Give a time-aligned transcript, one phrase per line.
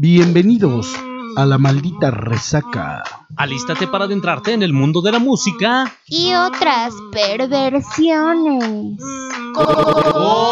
[0.00, 0.94] Bienvenidos
[1.36, 3.02] a la maldita resaca.
[3.36, 8.96] Alístate para adentrarte en el mundo de la música y otras perversiones.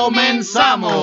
[0.02, 0.96] ¡Comenzamos!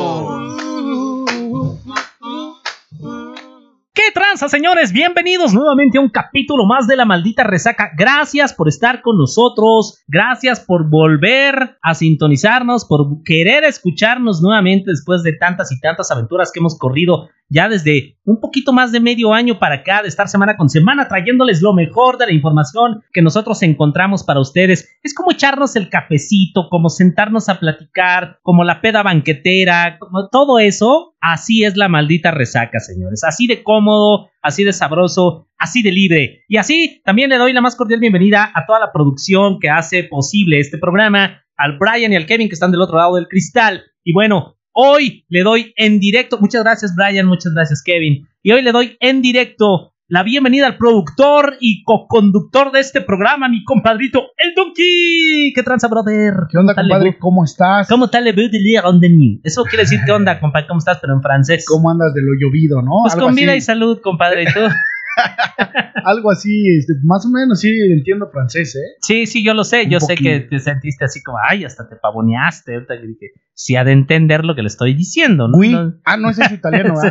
[3.94, 4.92] ¿Qué tranza, señores?
[4.92, 7.92] Bienvenidos nuevamente a un capítulo más de La Maldita Resaca.
[7.98, 10.04] Gracias por estar con nosotros.
[10.08, 16.52] Gracias por volver a sintonizarnos, por querer escucharnos nuevamente después de tantas y tantas aventuras
[16.52, 20.28] que hemos corrido ya desde un poquito más de medio año para acá, de estar
[20.28, 24.90] semana con semana, trayéndoles lo mejor de la información que nosotros encontramos para ustedes.
[25.04, 30.58] Es como echarnos el cafecito, como sentarnos a platicar, como la peda banquetera, como todo
[30.58, 31.16] eso.
[31.22, 33.24] Así es la maldita resaca, señores.
[33.24, 36.44] Así de cómodo, así de sabroso, así de libre.
[36.48, 40.06] Y así también le doy la más cordial bienvenida a toda la producción que hace
[40.06, 43.84] posible este programa, al Brian y al Kevin que están del otro lado del cristal.
[44.04, 48.64] Y bueno, Hoy le doy en directo, muchas gracias Brian, muchas gracias Kevin, y hoy
[48.64, 54.32] le doy en directo la bienvenida al productor y co-conductor de este programa, mi compadrito,
[54.38, 55.54] el Donkey.
[55.56, 56.34] ¿Qué tranza, brother?
[56.52, 57.18] ¿Qué onda, compadre?
[57.20, 57.88] ¿Cómo estás?
[57.88, 58.34] ¿Cómo tal le
[59.44, 60.68] Eso quiere decir, ¿qué onda, compadre?
[60.68, 60.98] ¿Cómo estás?
[61.00, 61.66] Pero en francés.
[61.68, 63.04] ¿Cómo andas de lo llovido, no?
[63.04, 64.60] Pues con vida y salud, compadre, ¿y tú?
[66.04, 68.98] Algo así, este, más o menos, sí, entiendo francés, ¿eh?
[69.02, 71.96] Sí, sí, yo lo sé, yo sé que te sentiste así como, ay, hasta te
[71.96, 75.58] pavoneaste, ahorita dije, sí ha de entender lo que le estoy diciendo, ¿no?
[76.04, 76.96] Ah, no, ese es italiano.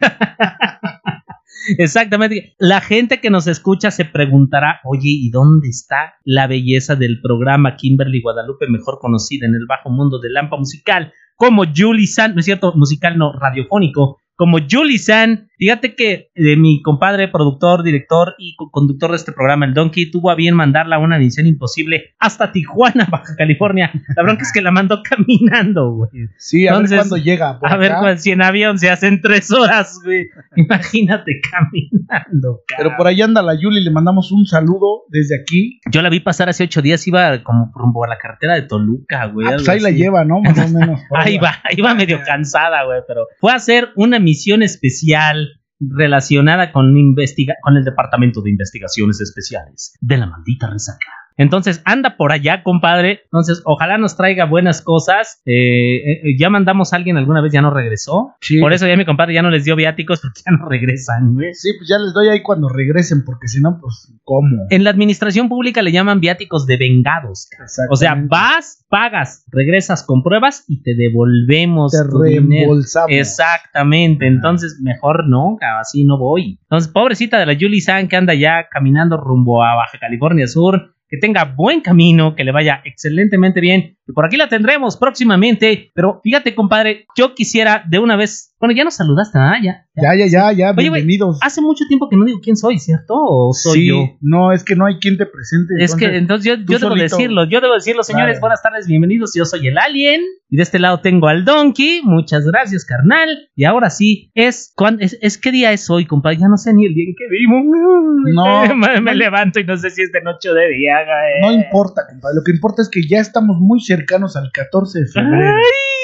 [1.78, 2.54] Exactamente.
[2.58, 7.76] La gente que nos escucha se preguntará, oye, ¿y dónde está la belleza del programa
[7.76, 12.40] Kimberly Guadalupe, mejor conocida en el bajo mundo del Lampa Musical, como Julie San, no
[12.40, 15.50] es cierto, musical no, radiofónico, como Julie San.
[15.58, 20.30] Fíjate que de mi compadre, productor, director y conductor de este programa, el Donkey, tuvo
[20.30, 23.92] a bien mandarla a una misión imposible hasta Tijuana, Baja California.
[24.16, 26.28] La bronca es que la mandó caminando, güey.
[26.38, 27.58] Sí, a ver cuándo llega.
[27.60, 30.24] a ver si en avión se hacen tres horas, güey.
[30.56, 32.62] Imagínate caminando.
[32.78, 35.80] Pero por ahí anda la Julie, le mandamos un saludo desde aquí.
[35.92, 39.26] Yo la vi pasar hace ocho días, iba como rumbo a la carretera de Toluca,
[39.26, 39.46] güey.
[39.46, 40.40] Ah, pues ahí la lleva, ¿no?
[40.40, 40.98] Más o menos.
[41.14, 46.70] ahí va, va medio cansada, güey, pero fue a hacer una misión misión especial relacionada
[46.70, 51.19] con, con el Departamento de Investigaciones Especiales de la maldita resaca.
[51.36, 53.20] Entonces, anda por allá, compadre.
[53.24, 55.40] Entonces, ojalá nos traiga buenas cosas.
[55.46, 58.34] Eh, eh, ya mandamos a alguien alguna vez, ya no regresó.
[58.60, 61.54] Por eso ya mi compadre ya no les dio viáticos porque ya no regresan, güey.
[61.54, 64.66] Sí, pues ya les doy ahí cuando regresen, porque si no, pues, ¿cómo?
[64.70, 67.48] En la administración pública le llaman viáticos de vengados.
[67.90, 71.92] O sea, vas, pagas, regresas con pruebas y te devolvemos.
[71.92, 73.10] Te reembolsamos.
[73.10, 74.26] Exactamente.
[74.26, 76.58] Entonces, mejor no, así no voy.
[76.62, 80.94] Entonces, pobrecita de la Julie San que anda ya caminando rumbo a Baja California Sur
[81.10, 83.98] que tenga buen camino, que le vaya excelentemente bien.
[84.06, 85.90] Y por aquí la tendremos próximamente.
[85.92, 88.49] Pero fíjate, compadre, yo quisiera de una vez.
[88.60, 89.54] Bueno, ya nos saludaste, ¿ah?
[89.62, 91.38] Ya, ya, ya, ya, ya bienvenidos.
[91.40, 93.14] hace mucho tiempo que no digo quién soy, ¿cierto?
[93.16, 94.18] ¿O soy yo?
[94.20, 95.72] No, es que no hay quien te presente.
[95.78, 98.38] Es que entonces yo, yo debo decirlo, yo debo decirlo, señores.
[98.38, 99.32] Buenas tardes, bienvenidos.
[99.34, 100.20] Yo soy el Alien.
[100.50, 102.02] Y de este lado tengo al Donkey.
[102.02, 103.48] Muchas gracias, carnal.
[103.54, 106.36] Y ahora sí, es, es, es qué día es hoy, compadre.
[106.36, 107.62] Ya no sé ni el día en que vivo.
[108.34, 108.76] No.
[109.00, 110.96] me, levanto y no sé si es de noche o de día.
[111.40, 112.36] No importa, compadre.
[112.36, 115.56] Lo que importa es que ya estamos muy cercanos al 14 de febrero.
[115.56, 115.99] ¡Ay!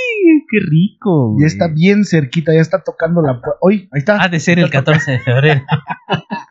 [0.48, 1.36] ¡Qué rico!
[1.40, 4.22] Ya está bien cerquita, ya está tocando la Hoy, ahí está.
[4.22, 5.62] Ha de ser el 14 de febrero.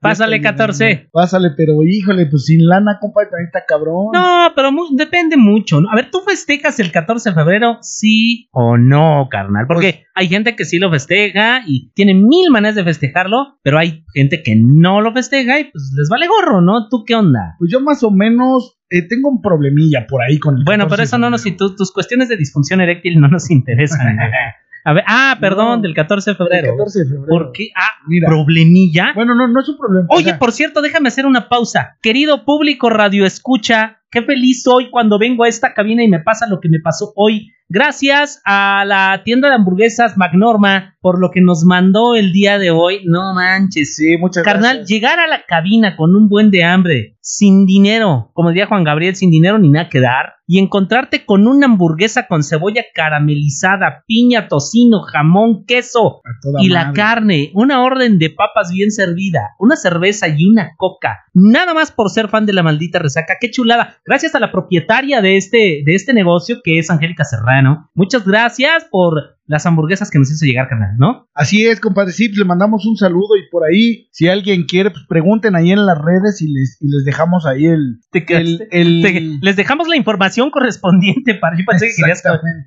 [0.00, 1.08] Pásale 14.
[1.12, 4.08] Pásale, pero híjole, pues sin lana, compadre, también está cabrón.
[4.12, 5.80] No, pero depende mucho.
[5.90, 7.78] A ver, ¿tú festejas el 14 de febrero?
[7.82, 9.66] Sí o no, carnal.
[9.66, 13.78] Porque pues hay gente que sí lo festeja y tiene mil maneras de festejarlo, pero
[13.78, 16.88] hay gente que no lo festeja y pues les vale gorro, ¿no?
[16.88, 17.54] ¿Tú qué onda?
[17.58, 21.02] Pues yo más o menos eh, tengo un problemilla por ahí con el Bueno, pero
[21.02, 21.44] eso no nos.
[21.56, 24.16] tus cuestiones de disfunción eréctil no nos interesan.
[24.88, 26.70] A ver, ah, perdón, del 14 de febrero.
[26.70, 27.26] 14 de febrero.
[27.28, 27.68] ¿Por qué?
[27.76, 29.12] Ah, Mira, problemilla.
[29.14, 30.06] Bueno, no, no es un problema.
[30.08, 31.98] Oye, por cierto, déjame hacer una pausa.
[32.00, 36.46] Querido público radio escucha, qué feliz soy cuando vengo a esta cabina y me pasa
[36.46, 41.42] lo que me pasó hoy Gracias a la tienda de hamburguesas Magnorma por lo que
[41.42, 43.02] nos mandó el día de hoy.
[43.04, 43.94] No manches.
[43.94, 48.48] Sí, muchas Carnal, llegar a la cabina con un buen de hambre, sin dinero, como
[48.48, 52.42] diría Juan Gabriel, sin dinero ni nada que dar, y encontrarte con una hamburguesa con
[52.42, 56.22] cebolla caramelizada, piña, tocino, jamón, queso
[56.60, 61.18] y la carne, una orden de papas bien servida, una cerveza y una coca.
[61.34, 63.36] Nada más por ser fan de la maldita resaca.
[63.38, 63.98] Qué chulada.
[64.06, 67.57] Gracias a la propietaria de este, de este negocio que es Angélica Serrano
[67.94, 71.26] Muchas gracias por las hamburguesas que nos hizo llegar, carnal, ¿no?
[71.34, 72.12] Así es, compadre.
[72.12, 75.72] Sí, pues le mandamos un saludo y por ahí, si alguien quiere, pues pregunten ahí
[75.72, 77.98] en las redes y les, y les dejamos ahí el.
[78.12, 81.56] Te el, el- te- les dejamos la información correspondiente para.
[81.58, 82.22] Yo pensé que querías.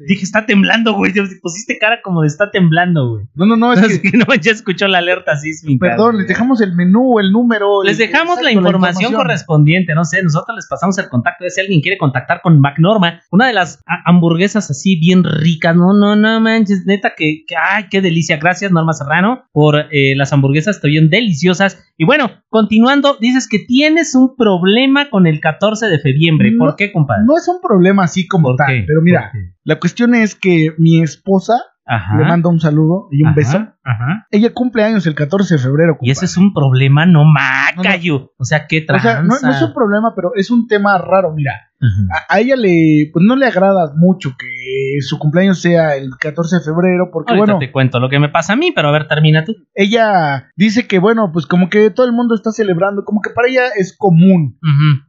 [0.08, 1.14] Dije, está temblando, güey.
[1.42, 3.26] Pusiste cara como de está temblando, güey.
[3.36, 4.12] No, no, no, es Así que.
[4.12, 5.88] que no, ya escuchó la alerta sísmica.
[5.90, 6.20] Perdón, güey.
[6.20, 7.84] les dejamos el menú, el número.
[7.84, 11.50] Les el- dejamos la exacto, información correspondiente, no sé, nosotros les pasamos el contacto de
[11.52, 16.16] si alguien quiere contactar con McNorma, una de las hamburguesas así bien ricas, no, no,
[16.16, 20.76] no manches, neta que, que- ay, qué delicia, gracias Norma Serrano por eh, las hamburguesas,
[20.78, 21.84] estuvieron deliciosas.
[21.98, 26.92] Y bueno, continuando, dices que tienes un problema con el 14 de febrero, ¿por qué,
[26.92, 27.24] compadre?
[27.26, 28.84] No es un problema así como ¿Por tal, qué?
[28.88, 29.32] pero mira,
[29.64, 31.54] la cuestión es que mi esposa
[31.86, 32.18] Ajá.
[32.18, 33.68] le manda un saludo y un ajá, beso.
[33.84, 34.28] Ajá.
[34.32, 35.98] Ella cumple años el 14 de febrero.
[36.02, 36.26] Y ese compadre.
[36.26, 38.34] es un problema, no macayo.
[38.38, 39.12] O sea, qué O tranza.
[39.12, 41.34] sea, no, no es un problema, pero es un tema raro.
[41.34, 46.12] Mira, a, a ella le, pues no le agrada mucho que su cumpleaños sea el
[46.20, 48.90] 14 de febrero, porque Ahorita bueno, te cuento lo que me pasa a mí, pero
[48.90, 49.56] a ver, termina tú.
[49.74, 53.48] ella dice que bueno, pues como que todo el mundo está celebrando, como que para
[53.48, 54.60] ella es común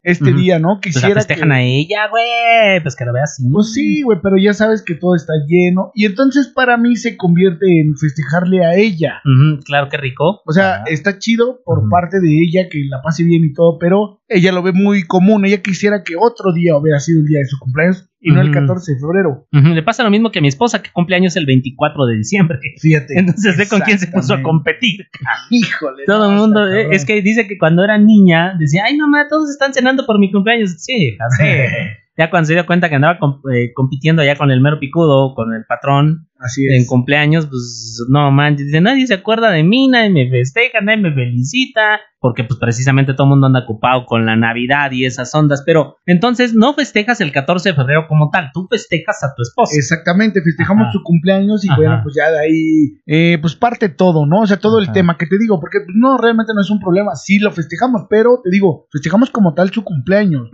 [0.03, 0.79] este día, ¿no?
[0.83, 2.81] Pues la Quisiera festejan que, a ella, güey.
[2.83, 3.51] Pues que lo veas así.
[3.53, 5.91] Pues sí, güey, pero ya sabes que todo está lleno.
[5.95, 9.21] Y entonces para mí se convierte en festejarle a ella.
[9.65, 10.43] Claro, qué rico.
[10.47, 14.21] O sea, está chido por parte de ella que la pase bien y todo, pero
[14.29, 15.45] ella lo ve muy común.
[15.45, 18.51] Ella quisiera que otro día hubiera sido el día de su cumpleaños y no el
[18.51, 18.61] Ujú.
[18.61, 19.47] 14 de febrero.
[19.51, 22.59] Le pasa lo mismo que a mi esposa, que cumple años el 24 de diciembre.
[22.81, 23.19] Fíjate.
[23.19, 25.07] Entonces ve con quién se puso a competir.
[25.51, 26.05] Híjole.
[26.07, 29.51] Todo el mundo, eh, es que dice que cuando era niña decía, ay, mamá, todos
[29.51, 30.75] están cenando por mi cumpleaños.
[30.79, 31.43] Sí, así.
[32.17, 33.19] ya cuando se dio cuenta que andaba
[33.55, 36.89] eh, compitiendo allá con el mero picudo, con el patrón, Así en es.
[36.89, 41.15] cumpleaños, pues no manches, dice, nadie se acuerda de mí, nadie me festeja, nadie me
[41.15, 45.63] felicita, porque pues precisamente todo el mundo anda ocupado con la Navidad y esas ondas,
[45.67, 49.77] pero entonces no festejas el 14 de febrero como tal, tú festejas a tu esposa.
[49.77, 50.93] Exactamente, festejamos Ajá.
[50.93, 51.77] su cumpleaños y Ajá.
[51.77, 54.43] bueno, pues ya de ahí, eh, pues parte todo, ¿no?
[54.43, 56.79] O sea, todo el tema que te digo, porque pues, no, realmente no es un
[56.79, 60.49] problema, sí lo festejamos, pero te digo, festejamos como tal su cumpleaños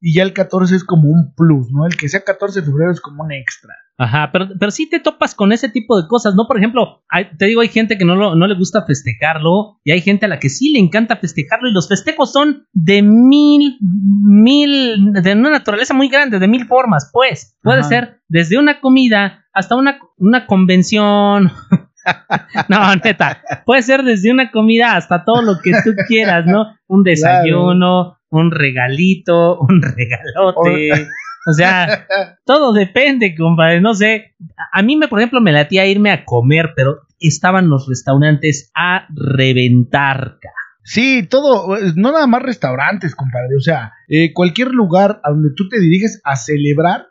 [0.00, 1.86] y ya el 14 es como un plus, ¿no?
[1.86, 3.72] El que sea 14 de febrero es como un extra.
[3.96, 6.46] Ajá, pero, pero sí te topas con ese tipo de cosas, ¿no?
[6.48, 9.92] Por ejemplo, hay- te digo, hay gente que no, lo- no le gusta festejarlo y
[9.92, 13.78] hay gente a la que sí le encanta festejarlo y los festejos son de mil,
[13.80, 17.56] mil, de una naturaleza muy grande, de mil formas, pues.
[17.62, 17.88] Puede Ajá.
[17.88, 21.52] ser desde una comida hasta una, una convención.
[22.68, 26.66] no, neta, puede ser desde una comida hasta todo lo que tú quieras, ¿no?
[26.88, 31.06] Un desayuno, un regalito, un regalote.
[31.46, 32.06] O sea,
[32.44, 33.80] todo depende, compadre.
[33.80, 34.34] No sé.
[34.72, 39.06] A mí, me, por ejemplo, me latía irme a comer, pero estaban los restaurantes a
[39.14, 40.38] reventar.
[40.82, 45.66] Sí, todo, no nada más restaurantes, compadre, o sea, eh, cualquier lugar a donde tú
[45.70, 47.06] te diriges a celebrar,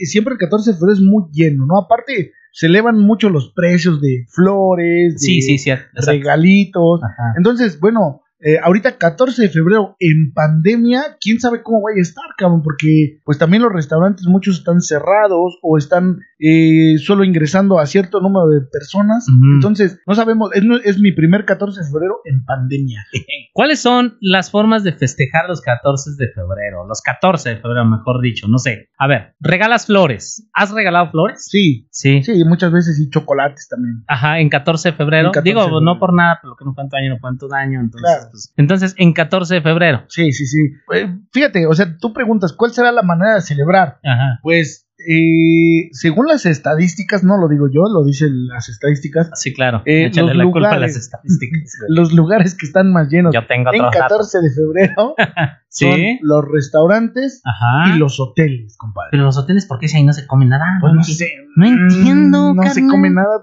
[0.00, 1.78] siempre el 14 de febrero es muy lleno, ¿no?
[1.78, 5.70] Aparte, se elevan mucho los precios de flores, de sí, sí, sí.
[5.70, 6.10] exacto.
[6.10, 7.02] regalitos.
[7.02, 7.34] Ajá.
[7.36, 12.24] Entonces, bueno, eh, ahorita 14 de febrero en pandemia, quién sabe cómo vaya a estar,
[12.36, 17.86] cabrón, porque pues también los restaurantes muchos están cerrados o están eh, solo ingresando a
[17.86, 19.26] cierto número de personas.
[19.54, 23.04] Entonces, no sabemos, es, es mi primer 14 de febrero en pandemia.
[23.52, 26.86] ¿Cuáles son las formas de festejar los 14 de febrero?
[26.88, 28.48] Los 14 de febrero, mejor dicho.
[28.48, 28.88] No sé.
[28.98, 30.48] A ver, regalas flores.
[30.52, 31.46] ¿Has regalado flores?
[31.48, 32.22] Sí, Sí.
[32.22, 34.02] sí, muchas veces y chocolates también.
[34.08, 35.28] Ajá, en 14 de febrero.
[35.28, 35.84] En 14 Digo, de febrero.
[35.84, 37.80] no por nada, pero que no cuánto año, no cuánto daño.
[37.80, 38.31] Entonces, Claro.
[38.32, 40.04] Pues, entonces, en 14 de febrero.
[40.08, 40.58] Sí, sí, sí.
[40.94, 44.00] Eh, fíjate, o sea, tú preguntas, ¿cuál será la manera de celebrar?
[44.04, 44.40] Ajá.
[44.42, 49.82] Pues, eh, según las estadísticas, no lo digo yo, lo dicen las estadísticas, Sí, claro.
[49.84, 51.76] Eh, Échale los la culpa a las estadísticas.
[51.88, 54.30] los lugares que están más llenos Yo tengo en otros datos.
[54.32, 55.14] 14 de febrero
[55.68, 55.86] Sí.
[55.90, 57.94] son los restaurantes Ajá.
[57.94, 59.08] y los hoteles, compadre.
[59.12, 60.66] Pero los hoteles, ¿por qué si ahí no se come nada?
[60.80, 61.28] Pues no No sé.
[61.56, 63.42] no entiendo, Mm, No se come nada.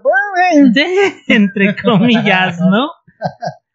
[1.28, 2.88] Entre comillas, ¿no?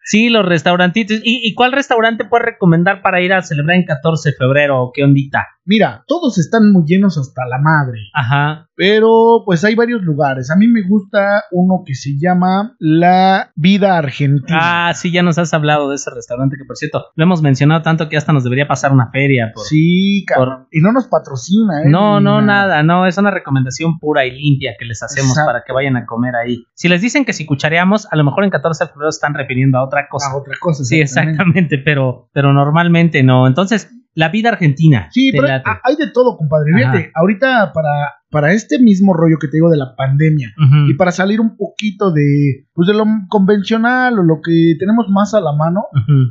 [0.04, 1.20] Sí, los restaurantitos.
[1.24, 4.90] ¿Y, cuál restaurante puedes recomendar para ir a celebrar en 14 de febrero?
[4.94, 5.53] ¿Qué ondita?
[5.66, 7.98] Mira, todos están muy llenos hasta la madre.
[8.12, 8.68] Ajá.
[8.76, 10.50] Pero pues hay varios lugares.
[10.50, 14.88] A mí me gusta uno que se llama La Vida Argentina.
[14.88, 17.82] Ah, sí, ya nos has hablado de ese restaurante que, por cierto, lo hemos mencionado
[17.82, 19.52] tanto que hasta nos debería pasar una feria.
[19.54, 19.64] Por...
[19.64, 20.66] sí, cabrón.
[20.70, 21.88] Y no nos patrocina, ¿eh?
[21.88, 25.48] No, no, nada, no, es una recomendación pura y limpia que les hacemos Exacto.
[25.48, 26.64] para que vayan a comer ahí.
[26.74, 29.78] Si les dicen que si cuchareamos, a lo mejor en 14 de febrero están refiriendo
[29.78, 30.30] a otra cosa.
[30.30, 30.84] A otra cosa.
[30.84, 33.46] sí, exactamente, pero, pero normalmente no.
[33.46, 35.08] Entonces, la vida argentina.
[35.10, 35.68] Sí, pero late.
[35.82, 36.72] hay de todo, compadre.
[36.74, 40.52] Fíjate, ahorita para, para este mismo rollo que te digo de la pandemia
[40.88, 45.34] y para salir un poquito de, pues de lo convencional o lo que tenemos más
[45.34, 45.84] a la mano,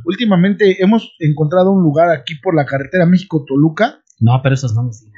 [0.04, 4.00] últimamente hemos encontrado un lugar aquí por la carretera México-Toluca.
[4.20, 5.14] No, pero esos no los digas.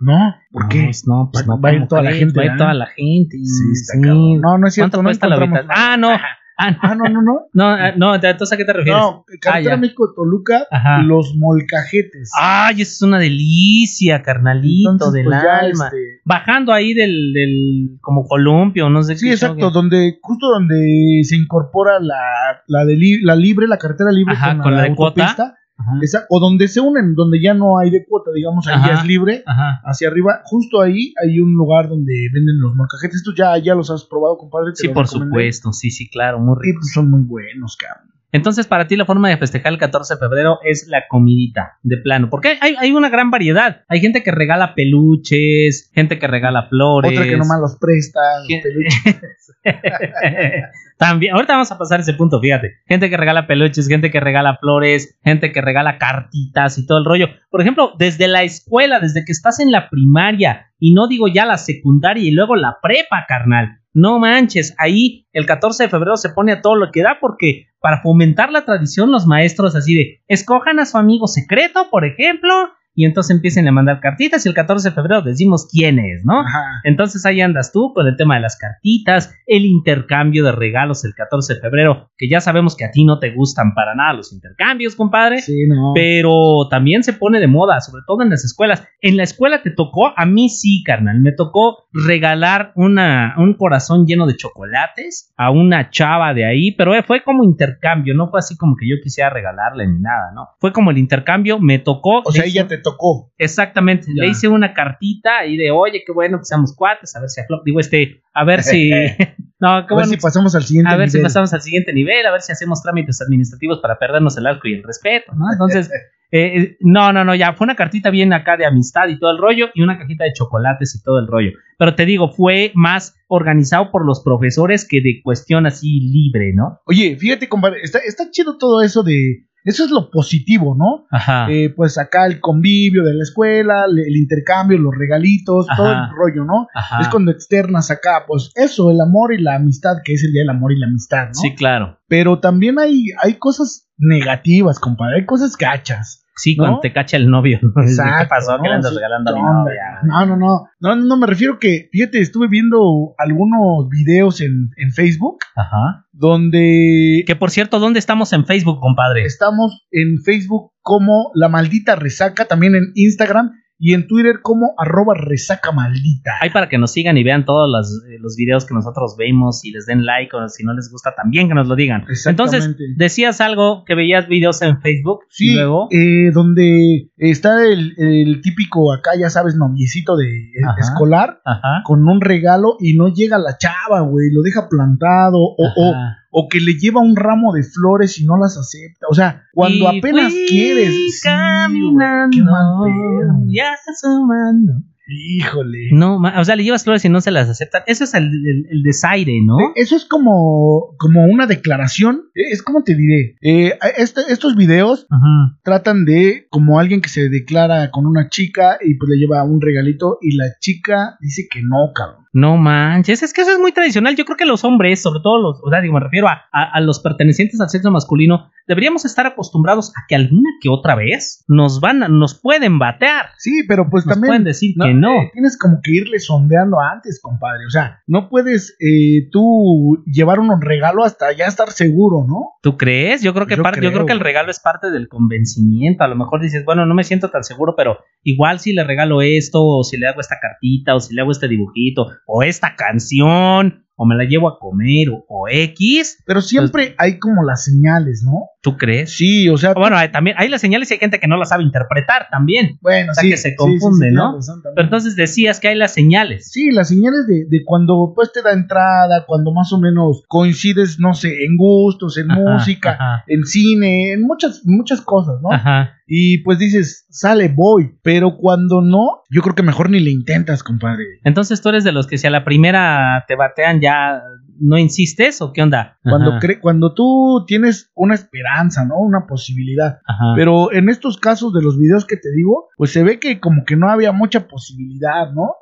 [0.00, 0.84] No, ¿por qué?
[0.84, 1.60] Pues no, pues Va- no.
[1.60, 2.56] va a ir ¿cómo toda la gente, Va a ir ¿ah?
[2.56, 3.38] toda la gente.
[3.38, 4.00] Sí, está sí.
[4.02, 4.40] cabrón.
[4.40, 4.98] No, no es cierto.
[5.02, 5.66] ¿Cuánto no cuesta la?
[5.70, 6.10] Ah, no.
[6.58, 6.78] Nada.
[6.82, 7.04] Ah, no.
[7.04, 7.40] Ah, no, no, no.
[7.52, 9.00] No, ah, no, entonces ¿a qué te refieres?
[9.02, 9.80] No, carretera ya.
[9.80, 11.02] México-Toluca, Ajá.
[11.02, 12.30] los molcajetes.
[12.38, 15.84] Ay, eso es una delicia, carnalito Entonces, del pues, alma.
[15.86, 20.48] este, Bajando ahí del, del como columpio, no sé Sí, qué exacto, show, donde justo
[20.48, 24.82] donde se incorpora la, la, de li- la libre, la carretera libre Ajá, con la
[24.82, 25.56] de cuota.
[26.02, 29.04] Esa- o donde se unen, donde ya no hay de cuota, digamos, ahí ya es
[29.06, 29.80] libre, Ajá.
[29.84, 33.16] hacia arriba, justo ahí hay un lugar donde venden los molcajetes.
[33.16, 34.70] Estos ya, ya los has probado, compadre.
[34.72, 35.30] Te Sí, por recomendé.
[35.30, 36.78] supuesto, sí, sí, claro, muy Y rico.
[36.80, 38.13] pues son muy buenos, cabrón.
[38.34, 41.98] Entonces, para ti la forma de festejar el 14 de febrero es la comidita, de
[41.98, 42.30] plano.
[42.30, 43.82] Porque hay, hay una gran variedad.
[43.86, 47.12] Hay gente que regala peluches, gente que regala flores.
[47.12, 49.52] Otra que nomás los presta, los peluches.
[50.98, 52.72] También, ahorita vamos a pasar ese punto, fíjate.
[52.88, 57.04] Gente que regala peluches, gente que regala flores, gente que regala cartitas y todo el
[57.04, 57.28] rollo.
[57.50, 61.46] Por ejemplo, desde la escuela, desde que estás en la primaria, y no digo ya
[61.46, 63.80] la secundaria y luego la prepa, carnal.
[63.94, 67.68] No manches, ahí el 14 de febrero se pone a todo lo que da porque
[67.80, 72.52] para fomentar la tradición los maestros así de escojan a su amigo secreto, por ejemplo,
[72.94, 76.40] y entonces empiecen a mandar cartitas y el 14 de febrero decimos quién es, ¿no?
[76.40, 76.80] Ajá.
[76.84, 81.14] Entonces ahí andas tú con el tema de las cartitas, el intercambio de regalos el
[81.14, 84.32] 14 de febrero, que ya sabemos que a ti no te gustan para nada los
[84.32, 85.40] intercambios, compadre.
[85.40, 85.92] Sí, no.
[85.94, 88.86] Pero también se pone de moda, sobre todo en las escuelas.
[89.00, 94.06] En la escuela te tocó, a mí sí, carnal, me tocó regalar una, un corazón
[94.06, 98.38] lleno de chocolates a una chava de ahí, pero eh, fue como intercambio, no fue
[98.38, 100.48] así como que yo quisiera regalarle ni nada, ¿no?
[100.60, 102.22] Fue como el intercambio, me tocó.
[102.24, 103.32] o sea, ella te tocó.
[103.38, 104.22] Exactamente, Ya.
[104.24, 107.40] le hice una cartita ahí de, oye, qué bueno que seamos cuates, a ver si
[107.64, 108.90] digo este, a ver si,
[109.58, 111.26] no, A ver bueno si pasamos al siguiente a ver si nivel.
[111.26, 114.74] pasamos al siguiente nivel, a ver si hacemos trámites administrativos para perdernos el arco y
[114.74, 115.50] el respeto, ¿no?
[115.50, 115.90] Entonces,
[116.30, 119.30] eh, eh, no, no, no, ya fue una cartita bien acá de amistad y todo
[119.32, 121.50] el rollo y una cajita de chocolates y todo el rollo.
[121.78, 126.80] Pero te digo, fue más organizado por los profesores que de cuestión así libre, ¿no?
[126.86, 129.46] Oye, fíjate, compadre, está, está chido todo eso de...
[129.64, 131.06] Eso es lo positivo, ¿no?
[131.10, 131.50] Ajá.
[131.50, 135.76] Eh, pues acá el convivio de la escuela, el intercambio, los regalitos, Ajá.
[135.76, 136.68] todo el rollo, ¿no?
[136.74, 137.00] Ajá.
[137.00, 140.42] Es cuando externas acá, pues eso, el amor y la amistad, que es el día
[140.42, 141.34] del amor y la amistad, ¿no?
[141.34, 141.98] Sí, claro.
[142.08, 146.23] Pero también hay, hay cosas negativas, compadre, hay cosas gachas.
[146.36, 146.64] Sí, ¿No?
[146.64, 147.58] cuando te cacha el novio.
[147.62, 147.72] ¿no?
[147.84, 148.56] ¿Qué pasó?
[148.56, 148.62] ¿no?
[148.62, 150.02] ¿Qué le andas Sí, regalando a.
[150.04, 154.90] No, no, no, no, no, me refiero que, fíjate, estuve viendo algunos videos en, en
[154.92, 156.06] Facebook Ajá.
[156.12, 159.24] donde Que por cierto, ¿dónde estamos en Facebook, compadre?
[159.24, 165.14] estamos en Facebook como La Maldita Resaca, también en Instagram y en Twitter como arroba
[165.16, 166.32] resaca maldita.
[166.40, 169.64] Hay para que nos sigan y vean todos los, eh, los videos que nosotros vemos
[169.64, 172.04] y les den like o si no les gusta también que nos lo digan.
[172.08, 172.56] Exactamente.
[172.56, 175.88] Entonces, decías algo que veías videos en Facebook Sí, y luego...
[175.90, 180.80] eh, donde está el, el típico acá, ya sabes, noviecito de eh, Ajá.
[180.80, 181.82] escolar Ajá.
[181.84, 185.94] con un regalo y no llega la chava, güey, lo deja plantado o, o.
[186.36, 189.06] o que le lleva un ramo de flores y no las acepta.
[189.08, 190.90] O sea, cuando Y apenas quieres.
[190.92, 193.32] sí, caminando, qué mal pedo.
[193.48, 194.72] ya asomando.
[195.06, 195.90] Híjole.
[195.92, 197.82] No, o sea, le llevas flores y no se las aceptan.
[197.86, 199.60] Eso es el, el- el desaire, ¿no?
[199.60, 202.22] Eh, Eso es como, como una declaración.
[202.34, 203.36] Eh, Es como te diré.
[203.42, 205.58] eh, este- estos videos Ajá.
[205.62, 209.60] tratan de como alguien que se declara con una chica y pues le lleva un
[209.60, 212.23] regalito y la chica dice que no, cabrón.
[212.34, 214.16] No manches, es que eso es muy tradicional.
[214.16, 216.70] Yo creo que los hombres, sobre todo los, o sea, digo, me refiero a, a-
[216.74, 221.44] a los pertenecientes al sexo masculino, deberíamos estar acostumbrados a que alguna que otra vez
[221.48, 223.26] nos van, a- nos pueden batear.
[223.38, 224.28] Sí, pero pues Nos también.
[224.30, 225.12] pueden decir que no.
[225.22, 227.66] eh, tienes como que irle sondeando antes, compadre.
[227.66, 232.54] O sea, no puedes eh, tú llevar un regalo hasta ya estar seguro, ¿no?
[232.62, 233.22] ¿Tú crees?
[233.22, 236.02] Yo creo que Yo yo creo, que el regalo es parte del convencimiento.
[236.04, 239.22] A lo mejor dices, bueno, no me siento tan seguro, pero igual si le regalo
[239.22, 242.76] esto, o si le hago esta cartita, o si le hago este dibujito, o esta
[242.76, 247.64] canción, o me la llevo a comer, o, o X, Pero siempre hay como las
[247.64, 248.50] señales, ¿no?
[248.64, 249.14] ¿tú crees?
[249.14, 249.74] Sí, o sea.
[249.74, 252.78] Bueno, hay, también hay las señales y hay gente que no las sabe interpretar también.
[252.80, 253.30] bueno, o sea, sí.
[253.30, 254.38] que se sí, sí, confunde, sí, ¿no?
[254.74, 256.50] Pero entonces decías que hay las señales.
[256.50, 260.98] Sí, las señales de, de cuando pues te da entrada, cuando más o menos coincides,
[260.98, 263.24] no sé, en gustos, en Ajá, música, ajá.
[263.28, 265.52] en cine, en muchas, muchas cosas, ¿no?
[265.52, 265.98] Ajá.
[266.06, 267.96] Y pues dices, sale, voy.
[268.02, 271.04] Pero cuando no, yo creo que mejor ni le intentas, compadre.
[271.24, 274.20] Entonces tú eres de los que si a la primera te batean ya
[274.60, 275.98] no insistes o qué onda?
[276.04, 278.98] Cuando, cre- cuando tú tienes una esperanza, ¿no?
[279.00, 279.98] Una posibilidad.
[280.06, 280.34] ajá.
[280.36, 283.64] Pero en estos casos de los videos que te digo, pues se ve que como
[283.64, 285.54] que no había mucha posibilidad, ¿no?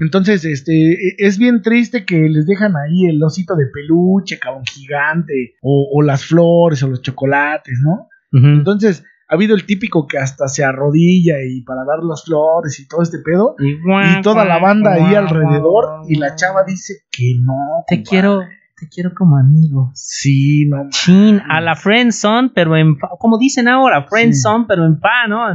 [0.00, 4.64] Entonces, este, e- es bien triste que les dejan ahí el osito de peluche, cabrón
[4.64, 8.08] gigante, o, o las flores, o los chocolates, ¿no?
[8.32, 8.46] Ujú.
[8.46, 12.88] Entonces, ha habido el típico que hasta se arrodilla y para dar las flores y
[12.88, 13.56] todo este pedo.
[13.58, 17.84] Y, toda la banda ahí alrededor y la chava dice que no.
[17.86, 19.90] Te quiero, te quiero como amigo.
[19.94, 20.88] Sí, no.
[20.88, 25.26] Chin, a la friend son, pero en como dicen ahora, friend son, pero en pa,
[25.28, 25.46] ¿no?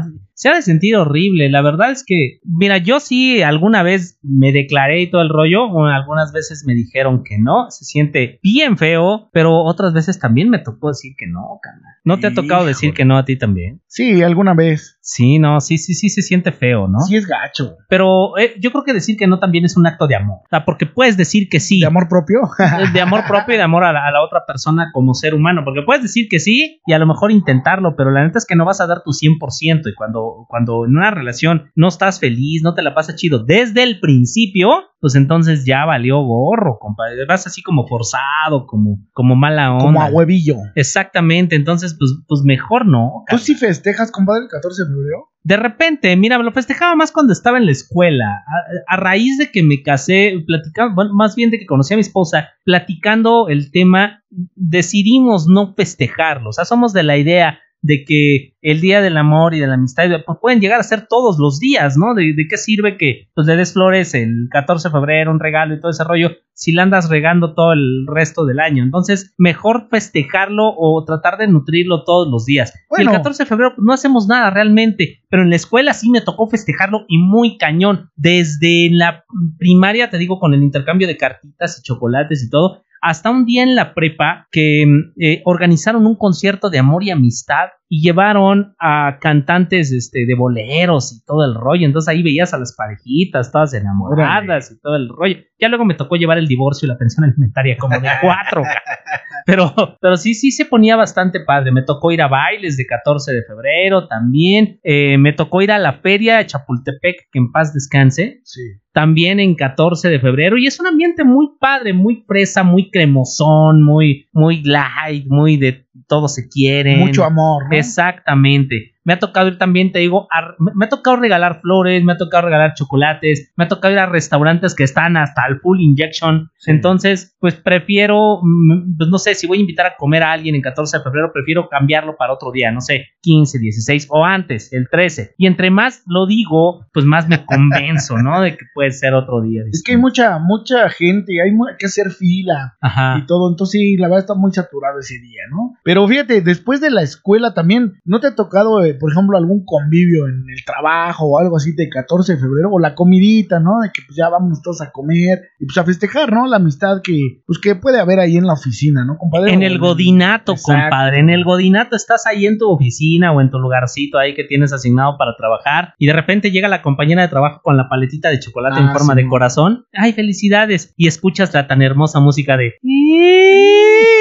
[0.43, 1.49] Se ha de sentir horrible.
[1.49, 5.67] La verdad es que, mira, yo sí alguna vez me declaré y todo el rollo,
[5.67, 10.49] o algunas veces me dijeron que no, se siente bien feo, pero otras veces también
[10.49, 11.93] me tocó decir que no, carnal.
[12.03, 13.81] ¿No te ha tocado decir que no a ti también?
[13.87, 14.97] Sí, alguna vez.
[14.99, 16.99] Sí, no, sí, sí, sí se siente feo, ¿no?
[16.99, 17.77] Sí es gacho.
[17.87, 20.39] Pero eh, yo creo que decir que no también es un acto de amor.
[20.43, 21.79] O sea, porque puedes decir que sí.
[21.79, 22.41] ¿De amor propio?
[22.93, 25.61] de amor propio y de amor a la, a la, otra persona como ser humano.
[25.63, 28.55] Porque puedes decir que sí y a lo mejor intentarlo, pero la neta es que
[28.55, 32.61] no vas a dar tu 100% y cuando, cuando en una relación no estás feliz,
[32.63, 37.25] no te la pasa chido desde el principio, pues entonces ya valió gorro, compadre.
[37.25, 39.83] Vas así como forzado, como, como mala onda.
[39.83, 40.55] Como a huevillo.
[40.75, 43.23] Exactamente, entonces pues, pues mejor no.
[43.29, 45.33] ¿Tú sí festejas, compadre, el 14 de febrero?
[45.43, 48.43] De repente, mira, lo festejaba más cuando estaba en la escuela.
[48.87, 52.01] A, raíz de que me casé, platicaba, bueno, más bien de que conocí a mi
[52.01, 56.49] esposa, platicando el tema, decidimos no festejarlo.
[56.49, 59.73] O sea, somos de la idea de que el día del amor y de la
[59.73, 62.15] amistad pues pueden llegar a ser todos los días, ¿no?
[62.15, 65.81] ¿De, qué sirve que pues, le des flores el 14 de febrero, un regalo y
[65.81, 68.83] todo ese rollo, si la andas regando todo el resto del año?
[68.83, 72.73] Entonces, mejor festejarlo o tratar de nutrirlo todos los días.
[72.97, 76.21] el 14 de febrero pues, no hacemos nada realmente, pero en la escuela sí me
[76.21, 78.11] tocó festejarlo y muy cañón.
[78.15, 79.25] Desde la
[79.59, 83.63] primaria, te digo, con el intercambio de cartitas y chocolates y todo, hasta un día
[83.63, 84.85] en la prepa que
[85.19, 91.11] eh, organizaron un concierto de amor y amistad y llevaron a cantantes este, de boleros
[91.11, 91.85] y todo el rollo.
[91.85, 95.35] Entonces ahí veías a las parejitas todas enamoradas y todo el rollo.
[95.63, 98.63] Ya luego me tocó llevar el divorcio y la pensión alimentaria como de cuatro.
[99.45, 101.71] pero, pero sí, sí se ponía bastante padre.
[101.71, 104.81] Me tocó ir a bailes de 14 de febrero también.
[104.83, 108.41] Eh, me tocó ir a la feria de Chapultepec, que en paz descanse.
[108.43, 108.61] Sí
[108.93, 113.81] también en 14 de febrero y es un ambiente muy padre, muy fresa, muy cremosón,
[113.81, 116.97] muy muy light, muy de todo se quiere.
[116.97, 117.75] Mucho amor, ¿no?
[117.75, 118.92] Exactamente.
[119.03, 120.27] Me ha tocado ir también, te digo,
[120.59, 124.05] me ha tocado regalar flores, me ha tocado regalar chocolates, me ha tocado ir a
[124.05, 126.49] restaurantes que están hasta el full injection.
[126.65, 130.55] Entonces, pues prefiero, mm, pues no sé, si voy a invitar a comer a alguien
[130.55, 134.71] en 14 de febrero, prefiero cambiarlo para otro día, no sé, 15, 16 o antes,
[134.71, 135.35] el 13.
[135.37, 138.41] Y entre más lo digo, pues más me convenzo, ¿no?
[138.41, 139.63] De que puede ser otro día.
[139.71, 142.77] Es que hay mucha, mucha gente, hay que hacer fila
[143.17, 143.49] y todo.
[143.49, 145.73] Entonces, sí, la verdad está muy saturado ese día, ¿no?
[145.83, 149.65] Pero fíjate, después de la escuela también, ¿no te ha tocado eh, por ejemplo, algún
[149.65, 153.81] convivio en el trabajo o algo así de 14 de febrero, o la comidita, ¿no?
[153.81, 156.47] De que pues ya vamos todos a comer y pues a festejar, ¿no?
[156.47, 159.53] La amistad que, pues que puede haber ahí en la oficina, ¿no, compadre?
[159.53, 163.59] En el godinato, compadre, en el godinato estás ahí en tu oficina o en tu
[163.59, 167.61] lugarcito ahí que tienes asignado para trabajar y de repente llega la compañera de trabajo
[167.63, 169.85] con la paletita de chocolate en ah, forma de corazón.
[169.93, 170.93] ¡Ay, felicidades!
[170.97, 172.75] Y escuchas la tan hermosa música de...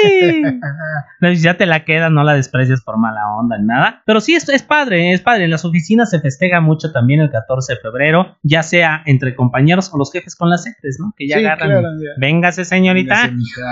[1.35, 4.01] ya te la quedas, no la desprecias por mala onda ni nada.
[4.05, 5.45] Pero sí, es, es padre, es padre.
[5.45, 9.91] En las oficinas se festeja mucho también el 14 de febrero, ya sea entre compañeros
[9.93, 11.13] o los jefes con las jefes, ¿no?
[11.17, 11.83] Que ya agarran.
[12.17, 13.31] Véngase, señorita,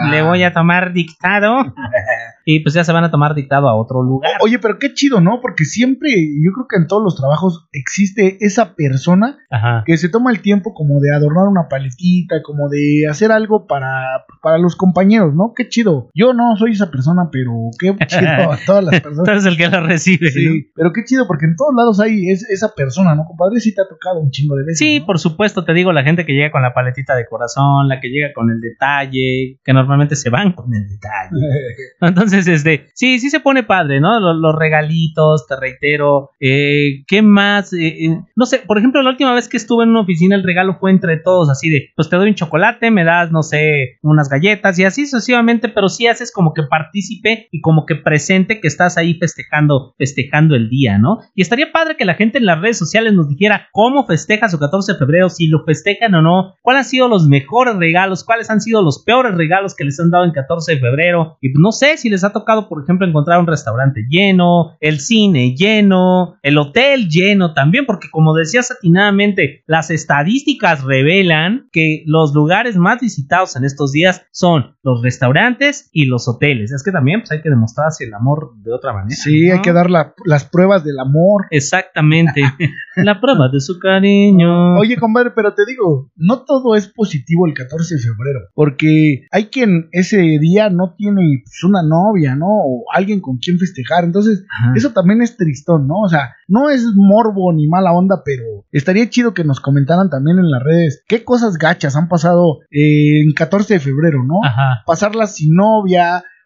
[0.09, 1.73] le voy a tomar dictado.
[2.45, 4.31] y pues ya se van a tomar dictado a otro lugar.
[4.41, 5.39] oye, pero qué chido, ¿no?
[5.41, 9.37] Porque siempre, yo creo que en todos los trabajos existe esa persona
[9.85, 14.25] que se toma el tiempo como de adornar una paletita, como de hacer algo para,
[14.41, 15.53] para los compañeros, ¿no?
[15.55, 16.09] Qué chido.
[16.13, 19.25] Yo no soy esa persona, pero qué chido a todas las personas.
[19.25, 20.29] Tú eres el que la recibe.
[20.31, 23.59] Sí, pero qué chido, porque en todos lados hay esa persona, ¿no, compadre?
[23.59, 24.79] Sí te ha tocado un chingo de veces.
[24.79, 27.99] Sí, por supuesto, te digo, la gente que llega con la paletita de corazón, la
[27.99, 31.41] que llega con el detalle, que normalmente se van con el detalle.
[32.01, 34.19] Entonces, este, sí, sí se pone padre, ¿no?
[34.19, 36.31] Los, regalitos, te reitero.
[36.39, 37.73] Eh, ¿Qué más?
[37.73, 40.43] Eh, eh, no sé, por ejemplo, la última vez que estuve en una oficina, el
[40.43, 43.99] regalo fue entre todos, así de, pues te doy un chocolate, me das, no sé,
[44.01, 48.59] unas galletas y así sucesivamente, pero sí haces como que partícipe y como que presente
[48.59, 51.19] que estás ahí festejando, festejando el día, ¿no?
[51.35, 54.59] Y estaría padre que la gente en las redes sociales nos dijera cómo festeja su
[54.59, 58.49] 14 de febrero, si lo festejan o no, cuáles han sido los mejores regalos, cuáles
[58.49, 61.37] han sido los peores regalos que les han dado en 14 de febrero.
[61.41, 65.55] Y no sé si les ha tocado, por ejemplo, encontrar un restaurante lleno, el cine
[65.55, 72.77] lleno, el hotel lleno también, porque como decía satinadamente, las estadísticas revelan que los lugares
[72.77, 76.71] más visitados en estos días son los restaurantes y y los hoteles.
[76.71, 79.15] Es que también pues, hay que demostrar el amor de otra manera.
[79.15, 81.45] Sí, hay que dar las pruebas del amor.
[81.51, 82.41] Exactamente.
[82.95, 84.77] la prueba de su cariño.
[84.77, 89.45] Oye, compadre, pero te digo, no todo es positivo el 14 de febrero, porque hay
[89.45, 92.47] quien ese día no tiene pues, una novia, ¿no?
[92.47, 94.03] O alguien con quien festejar.
[94.03, 96.01] Entonces, eso también es tristón, ¿no?
[96.01, 100.39] O sea, no es morbo ni mala onda, pero estaría chido que nos comentaran también
[100.39, 104.39] en las redes qué cosas gachas han pasado eh, en 14 de febrero, ¿no?
[104.43, 104.83] Ajá.
[104.85, 105.80] Pasarla sin novia,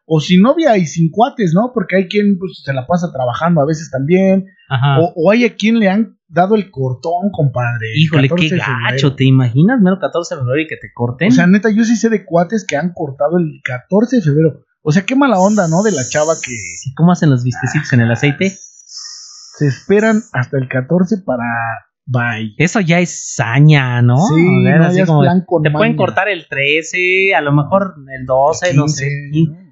[0.06, 1.72] o sin novia y sin cuates, ¿no?
[1.74, 4.46] Porque hay quien pues, se la pasa trabajando a veces también.
[4.70, 5.00] Ajá.
[5.00, 7.88] O, hay a quien le han dado el cortón, compadre.
[7.98, 11.30] Híjole, qué gacho, ¿te imaginas mero 14 de febrero y que te corten?
[11.30, 14.66] O sea, neta, yo sí sé de cuates que han cortado el 14 de febrero.
[14.82, 15.82] O sea, qué mala onda, ¿no?
[15.82, 16.54] De la chava que...
[16.96, 18.56] ¿Cómo hacen los vistecitos en el aceite?
[18.56, 21.46] Se esperan hasta el 14 para
[22.08, 22.54] Bye.
[22.58, 24.18] Eso ya es saña, ¿no?
[24.18, 24.64] Sí,
[25.64, 29.10] te pueden cortar el 13, a lo mejor el 12, no sé.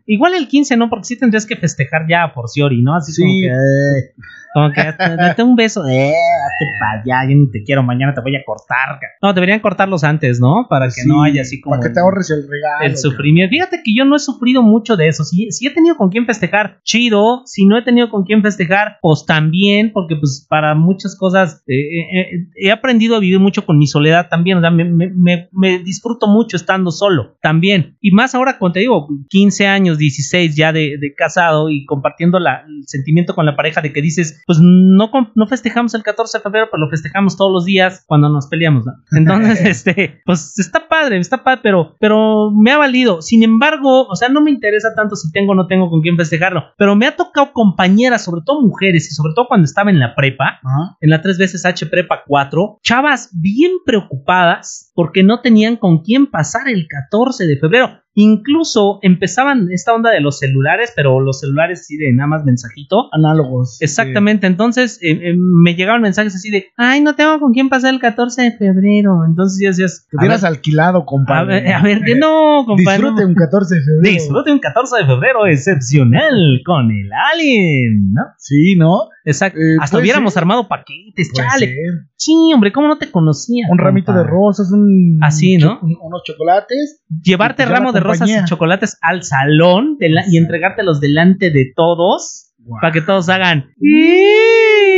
[0.06, 0.90] Igual el 15, ¿no?
[0.90, 2.96] Porque sí tendrías que festejar ya a forciori, ¿no?
[2.96, 4.14] Así como que.
[4.54, 4.82] Como que
[5.18, 8.44] date un beso, eh, date para allá, yo ni te quiero, mañana te voy a
[8.46, 9.00] cortar.
[9.22, 10.68] No, deberían cortarlos antes, ¿no?
[10.70, 11.76] Para que no haya así como.
[11.76, 12.86] Para que te ahorres el regalo.
[12.86, 13.50] El sufrimiento.
[13.50, 15.24] Fíjate que yo no he sufrido mucho de eso.
[15.24, 17.42] Si, si he tenido con quién festejar, chido.
[17.46, 21.74] Si no he tenido con quién festejar, pues también, porque pues para muchas cosas eh,
[21.74, 24.60] eh, eh, he aprendido a vivir mucho con mi soledad también.
[24.60, 27.98] O sea, me, me, me, disfruto mucho estando solo también.
[28.02, 32.40] Y más ahora, cuando te digo, 15 años, 16 ya de, de casado y compartiendo
[32.40, 36.38] la, el sentimiento con la pareja de que dices, pues no, no festejamos el 14
[36.38, 38.94] de febrero, pero lo festejamos todos los días cuando nos peleamos, ¿no?
[39.18, 43.22] Entonces, este, pues está padre, está padre, pero, pero me ha valido.
[43.22, 46.18] Sin embargo, o sea, no me interesa tanto si tengo o no tengo con quién
[46.18, 50.00] festejarlo, pero me ha tocado compañeras, sobre todo mujeres, y sobre todo cuando estaba en
[50.00, 50.60] la prepa,
[51.02, 56.28] en la tres veces H prepa 4, chavas bien preocupadas porque no tenían con quién
[56.28, 58.03] pasar el 14 de febrero.
[58.16, 63.10] Incluso empezaban esta onda de los celulares, pero los celulares sí de nada más mensajito.
[63.12, 63.82] Análogos.
[63.82, 64.46] Exactamente.
[64.48, 68.00] Entonces eh, eh, me llegaban mensajes así de, ay, no tengo con quién pasar el
[68.00, 69.26] 14 de febrero.
[69.28, 70.08] Entonces ya decías.
[70.10, 71.74] Te hubieras alquilado, compadre.
[71.74, 73.00] A ver, que no, compadre.
[73.00, 74.14] Disfrute un 14 de febrero.
[74.14, 78.22] Disfrute un 14 de febrero excepcional con el Alien, ¿no?
[78.38, 79.10] Sí, ¿no?
[79.26, 79.60] Exacto.
[79.60, 81.76] Eh, Hasta hubiéramos armado paquetes, chale.
[82.16, 83.68] Sí, hombre, ¿cómo no te conocía?
[83.70, 85.20] Un ramito de rosas, un.
[85.22, 85.80] Así, ¿no?
[85.82, 87.04] unos chocolates.
[87.24, 93.02] Llevarte ramo de rosas y chocolates al salón y entregártelos delante de todos para que
[93.02, 93.72] todos hagan.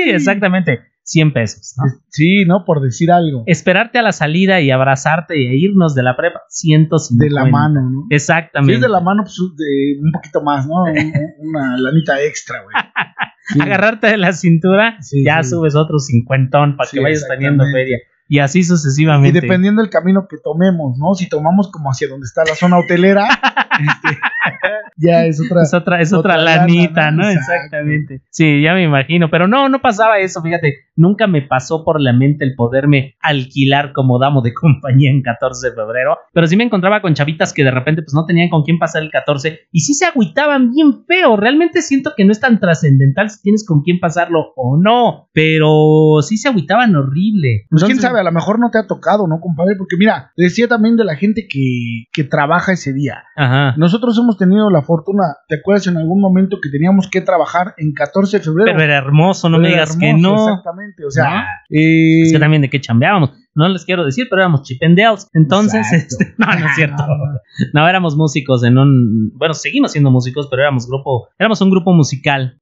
[0.08, 0.80] Exactamente.
[1.06, 1.76] 100 pesos,
[2.10, 2.66] Sí, ¿no?
[2.66, 3.44] Por decir algo.
[3.46, 7.24] Esperarte a la salida y abrazarte e irnos de la prepa, 150.
[7.24, 8.08] De la mano, ¿no?
[8.10, 8.74] Exactamente.
[8.74, 10.84] Si es de la mano, pues de un poquito más, ¿no?
[11.40, 12.76] Una lanita extra, güey.
[13.62, 18.64] Agarrarte de la cintura, ya subes otro cincuentón para que vayas teniendo feria y así
[18.64, 19.38] sucesivamente.
[19.38, 21.14] Y dependiendo del camino que tomemos, ¿no?
[21.14, 23.28] Si tomamos como hacia donde está la zona hotelera,
[23.80, 24.20] este,
[24.98, 25.62] ya es otra.
[25.62, 27.28] Es otra, es otra, lanita, ¿no?
[27.30, 28.22] Exactamente.
[28.30, 29.30] Sí, ya me imagino.
[29.30, 30.86] Pero no, no pasaba eso, fíjate.
[30.96, 35.70] Nunca me pasó por la mente el poderme alquilar como damo de compañía en 14
[35.70, 36.18] de febrero.
[36.34, 39.04] Pero sí me encontraba con chavitas que de repente pues no tenían con quién pasar
[39.04, 41.36] el 14 y sí se agüitaban bien feo.
[41.38, 45.30] Realmente siento que no es tan trascendental si tienes con quién pasarlo o no.
[45.34, 47.66] Pero sí se agüitaban horrible.
[47.70, 49.76] Pues quién sabe, a lo mejor no te ha tocado, ¿no, compadre?
[49.78, 53.24] Porque mira, decía también de la gente que, que trabaja ese día.
[53.36, 53.74] Ajá.
[53.78, 57.94] Nosotros hemos tenido la fortuna, ¿te acuerdas en algún momento que teníamos que trabajar en
[57.94, 58.72] 14 de febrero?
[58.72, 60.34] Pero era hermoso, no me digas que no.
[60.34, 61.46] Exactamente, o sea.
[61.70, 65.30] Eh, es que también de qué chambeábamos no les quiero decir, pero éramos chipendales.
[65.34, 67.04] Entonces, este, no, no es cierto.
[67.74, 71.94] No, éramos músicos en un, bueno, seguimos siendo músicos, pero éramos grupo, éramos un grupo
[71.94, 72.60] musical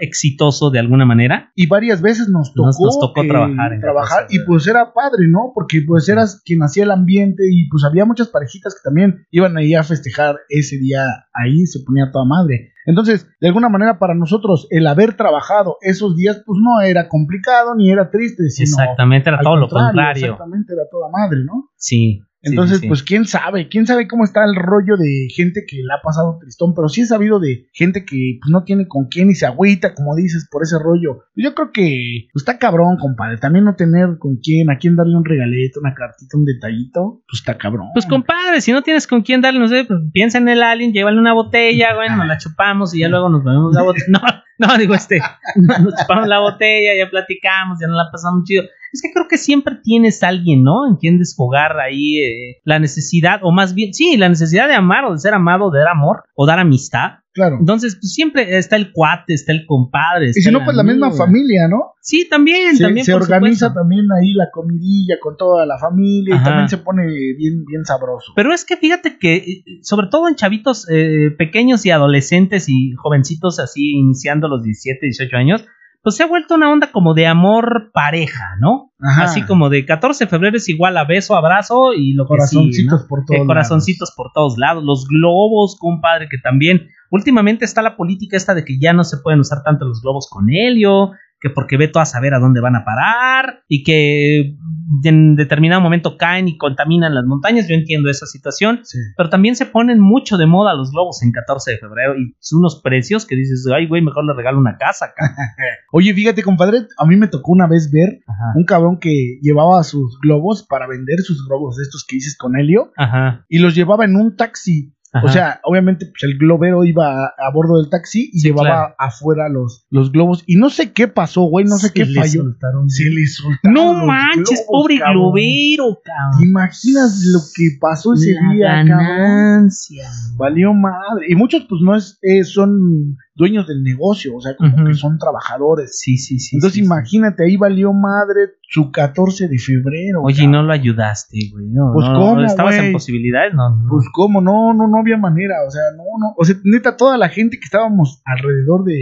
[0.00, 1.52] exitoso de alguna manera.
[1.54, 3.78] Y varias veces nos tocó, nos, tocó trabajar.
[3.80, 5.52] trabajar y pues era padre, ¿no?
[5.54, 9.56] Porque pues eras quien hacía el ambiente y pues había muchas parejitas que también iban
[9.56, 12.71] ahí a festejar ese día ahí, se ponía toda madre.
[12.84, 17.74] Entonces, de alguna manera para nosotros el haber trabajado esos días pues no era complicado
[17.76, 20.24] ni era triste, sino Exactamente, era todo lo contrario.
[20.24, 21.70] Exactamente, era toda madre, ¿no?
[21.76, 22.22] Sí.
[22.42, 26.02] Entonces, pues quién sabe, quién sabe cómo está el rollo de gente que le ha
[26.02, 29.34] pasado tristón, pero sí he sabido de gente que pues, no tiene con quién y
[29.34, 31.24] se agüita, como dices, por ese rollo.
[31.36, 35.16] Yo creo que pues, está cabrón, compadre, también no tener con quién, a quién darle
[35.16, 37.88] un regalito, una cartita, un detallito, pues está cabrón.
[37.94, 40.92] Pues compadre, si no tienes con quién darle, no sé, pues piensa en el alien,
[40.92, 44.02] llévale una botella, bueno, nos la chupamos y ya luego nos bebemos la botella.
[44.12, 45.20] No, no, digo este,
[45.56, 49.38] nos chupamos la botella, ya platicamos, ya nos la pasamos chido Es que creo que
[49.38, 50.86] siempre tienes alguien, ¿no?
[50.86, 55.04] En quien desfogar ahí eh, la necesidad, o más bien, sí, la necesidad de amar
[55.06, 57.22] o de ser amado, de dar amor o dar amistad.
[57.34, 57.56] Claro.
[57.58, 60.26] Entonces, pues siempre está el cuate, está el compadre.
[60.26, 61.94] Y está si no, pues la misma familia, ¿no?
[62.02, 63.06] Sí, también, Se, también.
[63.06, 63.80] se por organiza supuesto.
[63.80, 68.32] también ahí la comidilla con toda la familia y también se pone bien, bien sabroso.
[68.36, 72.92] Pero es que fíjate que, eh, sobre todo en chavitos eh, pequeños y adolescentes y
[72.92, 75.64] jovencitos así iniciando los 17, 18 años,
[76.02, 78.92] pues se ha vuelto una onda como de amor pareja, ¿no?
[79.00, 79.24] Ajá.
[79.24, 82.76] Así como de 14 de febrero es igual a beso, abrazo y lo que Corazoncitos
[82.76, 83.06] sigue, ¿no?
[83.08, 87.96] por todos Eh, corazoncitos por todos lados, los globos, compadre, que también últimamente está la
[87.96, 91.50] política esta de que ya no se pueden usar tanto los globos con helio, que
[91.50, 94.56] porque ve todo a saber a dónde van a parar y que
[95.04, 97.66] en determinado momento caen y contaminan las montañas.
[97.68, 98.98] Yo entiendo esa situación, Sí.
[99.16, 102.60] pero también se ponen mucho de moda los globos en 14 de febrero y son
[102.60, 105.12] unos precios que dices, ay, güey, mejor le regalo una casa.
[105.92, 108.52] Oye, fíjate, compadre, a mí me tocó una vez ver Ajá.
[108.54, 112.92] un cabrón que llevaba sus globos para vender sus globos estos que dices con helio
[112.96, 113.44] Ajá.
[113.48, 114.94] y los llevaba en un taxi.
[115.12, 115.26] Ajá.
[115.26, 118.68] O sea, obviamente pues, el globero iba a, a bordo del taxi y Sí, llevaba
[118.68, 118.94] claro.
[118.98, 120.42] afuera los, los globos.
[120.46, 122.42] Y no sé qué pasó, güey, no sé qué le falló.
[122.42, 122.88] soltaron.
[122.90, 125.16] Se le soltaron No manches, globos, pobre cabrón.
[125.22, 126.42] globero, ¿Te cabrón.
[126.48, 128.88] imaginas lo que pasó ese La día, cabrón?
[129.08, 130.08] ganancia.
[130.36, 131.26] Valió madre.
[131.28, 135.18] Y muchos, pues, no es, eh, son dueños del negocio, o sea, como que son
[135.18, 135.98] trabajadores.
[135.98, 136.56] Sí, sí, sí.
[136.56, 136.86] Entonces, sí, sí.
[136.86, 140.22] imagínate, ahí valió madre su 14 de febrero.
[140.22, 140.52] Oye, y cabrón.
[140.52, 141.66] no lo ayudaste, güey.
[141.68, 143.54] No, Pues, no, ¿cómo, ¿Estabas en posibilidades?
[143.54, 143.88] No, no.
[143.90, 144.40] Pues, ¿cómo?
[144.40, 145.54] No, no, no había manera.
[145.66, 146.34] O sea, no, no.
[146.36, 149.00] O sea, neta, toda la gente que estábamos alrededor de.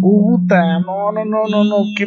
[0.00, 2.06] Puta, no, no, no, no, no, qué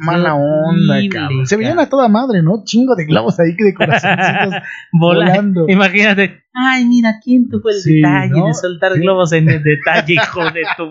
[0.00, 1.46] Mala onda, cabrón.
[1.46, 2.62] Se veían a toda madre, ¿no?
[2.64, 4.54] Chingo de globos ahí que de corazoncitos
[4.92, 5.68] Vola- volando.
[5.68, 6.44] Imagínate.
[6.60, 8.46] Ay, mira, ¿quién tuvo el Sí, detalle ¿no?
[8.46, 9.00] de soltar Sí.
[9.00, 10.88] globos en el detalle, hijo de tu...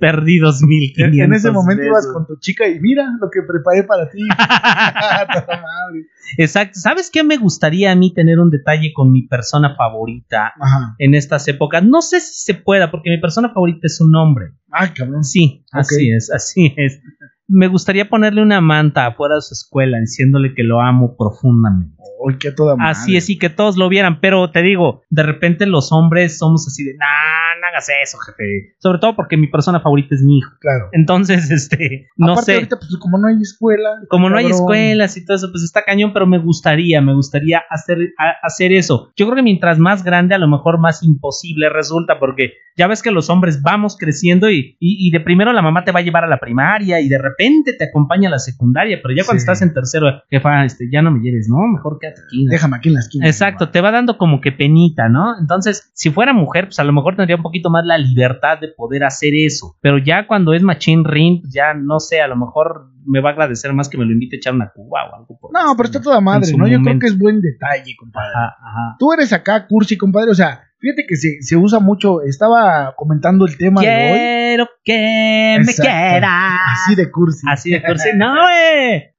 [0.00, 3.28] Perdí dos mil En, quinientos en ese momento ibas con tu chica y mira lo
[3.30, 4.18] que preparé para ti.
[4.28, 6.06] Toda madre.
[6.38, 6.78] Exacto.
[6.80, 10.94] ¿Sabes qué me gustaría a mí tener un detalle con mi persona favorita Ajá.
[10.98, 11.84] en estas épocas?
[11.84, 14.46] No sé si se pueda, porque mi persona favorita es un hombre.
[14.70, 15.22] Ay, cabrón.
[15.22, 17.00] Sí, así es, así es.
[17.46, 21.94] Me gustaría ponerle una manta afuera de su escuela diciéndole que lo amo profundamente.
[22.26, 22.92] Ay, qué toda madre.
[22.92, 26.66] Así es, y que todos lo vieran, pero te digo, de repente los hombres somos
[26.66, 28.74] así de, nah, no hagas eso, jefe.
[28.78, 30.50] Sobre todo porque mi persona favorita es mi hijo.
[30.60, 30.88] Claro.
[30.92, 32.54] Entonces, este, no Aparte, sé.
[32.54, 33.90] ahorita, pues, como no hay escuela.
[34.08, 37.62] Como no hay escuelas y todo eso, pues está cañón, pero me gustaría, me gustaría
[37.68, 39.12] hacer, a- hacer eso.
[39.16, 43.02] Yo creo que mientras más grande, a lo mejor más imposible resulta, porque ya ves
[43.02, 46.02] que los hombres vamos creciendo y, y, y de primero la mamá te va a
[46.02, 49.40] llevar a la primaria y de repente te acompaña a la secundaria, pero ya cuando
[49.40, 49.44] Sí.
[49.44, 51.56] estás en tercero, jefa, este, ya no me lleves, ¿no?
[51.66, 52.44] Mejor quédate aquí.
[52.44, 52.50] ¿no?
[52.50, 53.26] Déjame aquí en la esquina.
[53.26, 55.38] Exacto, te va dando como que penita, ¿no?
[55.38, 58.68] Entonces, si fuera mujer, pues a lo mejor tendría un poquito más la libertad de
[58.68, 59.76] poder hacer eso.
[59.80, 63.30] Pero ya cuando es machine ring, pues ya no sé, a lo mejor me va
[63.30, 65.74] a agradecer más que me lo invite a echar una cuba o algo por No,
[65.76, 66.66] pero está toda madre, ¿no?
[66.66, 68.30] Yo creo que es buen detalle, compadre.
[68.34, 68.96] Ajá, ajá.
[68.98, 70.30] Tú eres acá, cursi, compadre.
[70.30, 72.22] O sea, fíjate que se, se usa mucho.
[72.22, 74.18] Estaba comentando el tema de hoy.
[74.18, 76.60] Quiero que me quieras.
[76.84, 77.46] Así de cursi.
[77.50, 78.10] Así de cursi.
[78.16, 79.14] No, güey.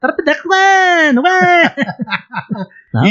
[1.14, 1.34] No, güey.
[3.02, 3.08] No,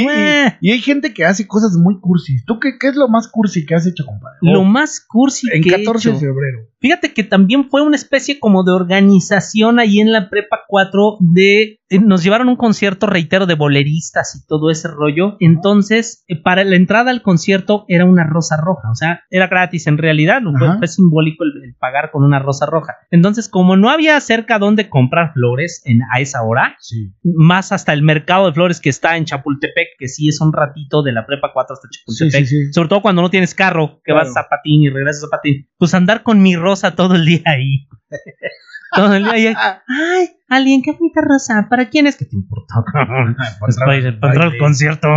[0.61, 2.43] Y, hay gente que hace cosas muy cursis.
[2.45, 4.37] ¿Tú qué, qué es lo más cursi que has hecho, compadre?
[4.41, 6.25] Lo más cursi en que he 14 de hecho.
[6.25, 6.59] febrero.
[6.79, 11.79] Fíjate que también fue una especie como de organización ahí en la prepa 4 de
[11.89, 15.37] eh, nos llevaron un concierto reitero de boleristas y todo ese rollo.
[15.39, 19.85] Entonces, eh, para la entrada al concierto era una rosa roja, o sea, era gratis
[19.87, 20.77] en realidad, fue, Ajá.
[20.79, 22.95] fue simbólico el, el pagar con una rosa roja.
[23.11, 27.13] Entonces, como no había cerca donde comprar flores en, a esa hora, Sí.
[27.23, 31.03] más hasta el mercado de flores que está en Chapultepec, que sí es un ratito
[31.03, 32.45] de la prepa 4 hasta Chapultepec.
[32.47, 32.73] sí, sí.
[32.73, 34.27] Sobre todo cuando no tienes carro, que Claro.
[34.27, 35.67] vas a patín y regresas a patín.
[35.77, 37.87] Pues andar con mi rosa todo el día ahí.
[38.95, 39.47] todo el día ahí.
[39.87, 41.67] Ay, alguien, qué bonita rosa.
[41.69, 42.15] ¿Para quién es?
[42.17, 42.75] ¿Qué te importa?
[43.59, 45.07] Pues para ir para entrar al concierto.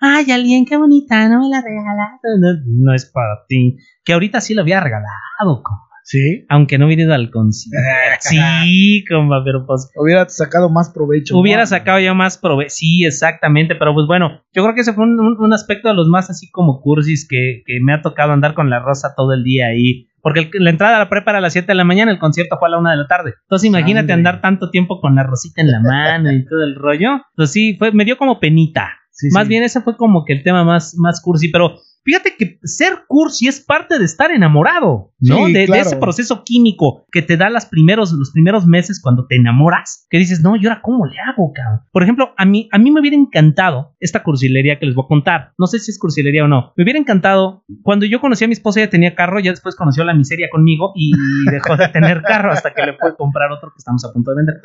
[0.00, 1.28] Ay, alguien, qué bonita.
[1.28, 2.20] No me la regalas.
[2.38, 2.48] No,
[2.84, 3.76] no es para ti.
[4.04, 5.62] Que ahorita sí lo había regalado.
[6.08, 6.44] Sí.
[6.48, 7.76] Aunque no hubiera ido al concierto.
[8.20, 11.36] Sí, compa, pero pues Hubiera sacado más provecho.
[11.36, 11.66] Hubiera ¿no?
[11.66, 15.18] sacado yo más prove Sí, exactamente, pero pues bueno, yo creo que ese fue un,
[15.18, 18.54] un- un aspecto de los más así como cursis que, que me ha tocado andar
[18.54, 20.06] con la rosa todo el día ahí.
[20.22, 22.18] Porque el- la entrada a la prepa era a las 7 de la mañana, el
[22.20, 23.34] concierto fue a la 1 de la tarde.
[23.42, 24.12] Entonces imagínate Sangre.
[24.14, 27.20] andar tanto tiempo con la rosita en la mano y todo el rollo.
[27.34, 28.90] Pues sí, fue, me dio como penita.
[29.10, 29.48] Sí, más sí.
[29.48, 31.74] bien ese fue como que el tema más, más cursi, pero
[32.06, 35.46] fíjate que ser cursi es parte de estar enamorado, ¿no?
[35.46, 39.34] Sí, de, ese proceso químico que te da las primeros, los primeros meses cuando te
[39.34, 41.80] enamoras, que dices, no, ¿y ahora cómo le hago, cabrón?
[41.90, 45.08] Por ejemplo, a mí, a mí me hubiera encantado esta cursilería que les voy a
[45.08, 45.52] contar.
[45.58, 46.72] No sé si es cursilería o no.
[46.76, 50.04] Me hubiera encantado, cuando yo conocí a mi esposa, ella tenía carro, ya después conoció
[50.04, 51.10] la miseria conmigo y
[51.50, 54.36] dejó de tener carro hasta que le a comprar otro que estamos a punto de
[54.36, 54.60] vender.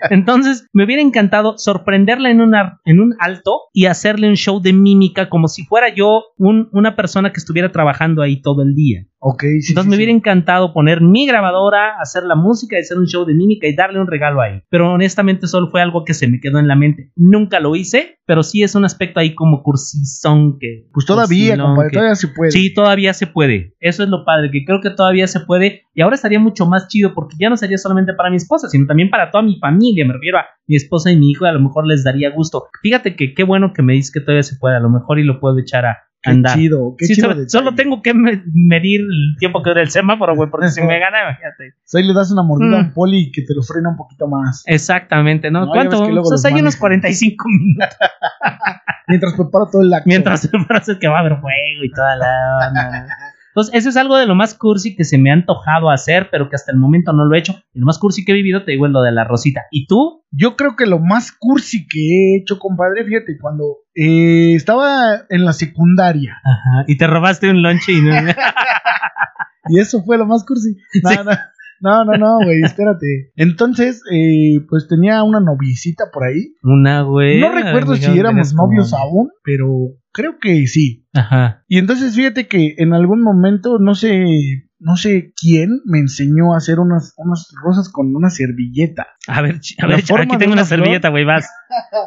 [0.10, 4.72] Entonces, me hubiera encantado sorprenderla en, una, en un alto y hacerle un show de
[4.72, 9.06] mímica como si fuera yo un- una persona que estuviera trabajando ahí todo el día.
[9.26, 9.96] Ok, sí, Entonces sí, me sí.
[9.96, 13.74] hubiera encantado poner mi grabadora, hacer la música y hacer un show de mímica y
[13.74, 14.60] darle un regalo ahí.
[14.68, 17.10] Pero honestamente solo fue algo que se me quedó en la mente.
[17.16, 20.88] Nunca lo hice, pero sí es un aspecto ahí como cursizón que...
[20.92, 22.50] Pues todavía, compadre, que- todavía se puede.
[22.50, 23.74] Sí, todavía se puede.
[23.80, 25.84] Eso es lo padre, que creo que todavía se puede.
[25.94, 28.86] Y ahora estaría mucho más chido porque ya no sería solamente para mi esposa, sino
[28.86, 30.04] también para toda mi familia.
[30.06, 32.64] Me refiero a mi esposa y mi hijo, y a lo mejor les daría gusto.
[32.82, 34.76] Fíjate que qué bueno que me dices que todavía se puede.
[34.76, 36.54] A lo mejor y lo puedo echar a Qué andar.
[36.56, 37.34] chido, qué Sí, chido.
[37.48, 40.98] solo, tengo que me- medir el tiempo que dura el semáforo, güey, porque si me
[40.98, 41.74] gana, imagínate.
[41.94, 42.86] Ahí le das una mordida a Mm.
[42.86, 44.62] un poli que te lo frena un poquito más.
[44.66, 45.66] Exactamente, ¿no?
[45.66, 45.98] No, ¿Cuánto?
[45.98, 46.80] Pues los hay unos manejan.
[46.80, 47.88] 45 minutos
[49.06, 50.08] Mientras prepara todo el acto.
[50.08, 53.06] mientras se parece que va a haber fuego y toda la onda.
[53.54, 56.48] Entonces, eso es algo de lo más cursi que se me ha antojado hacer, pero
[56.48, 57.54] que hasta el momento no lo he hecho.
[57.72, 59.62] Y lo más cursi que he vivido, te digo, es lo de la rosita.
[59.70, 60.24] ¿Y tú?
[60.32, 65.44] Yo creo que lo más cursi que he hecho, compadre, fíjate, cuando eh, estaba en
[65.44, 66.84] la secundaria, Ajá.
[66.88, 68.10] Y te robaste un lonche y no.
[69.68, 70.76] y eso fue lo más cursi.
[71.02, 71.16] No, Sí.
[71.80, 73.30] no, no, no, no, güey, espérate.
[73.36, 76.54] Entonces, eh, pues tenía una noviecita por ahí.
[76.62, 77.40] Una güey.
[77.40, 79.66] No recuerdo si éramos novios aún, pero
[80.14, 81.06] creo que sí.
[81.12, 81.64] Ajá.
[81.68, 84.24] Y entonces fíjate que en algún momento, no sé,
[84.78, 89.08] no sé quién me enseñó a hacer unas, unas rosas con una servilleta.
[89.26, 91.48] A ver, a aquí tengo una servilleta, güey, vas.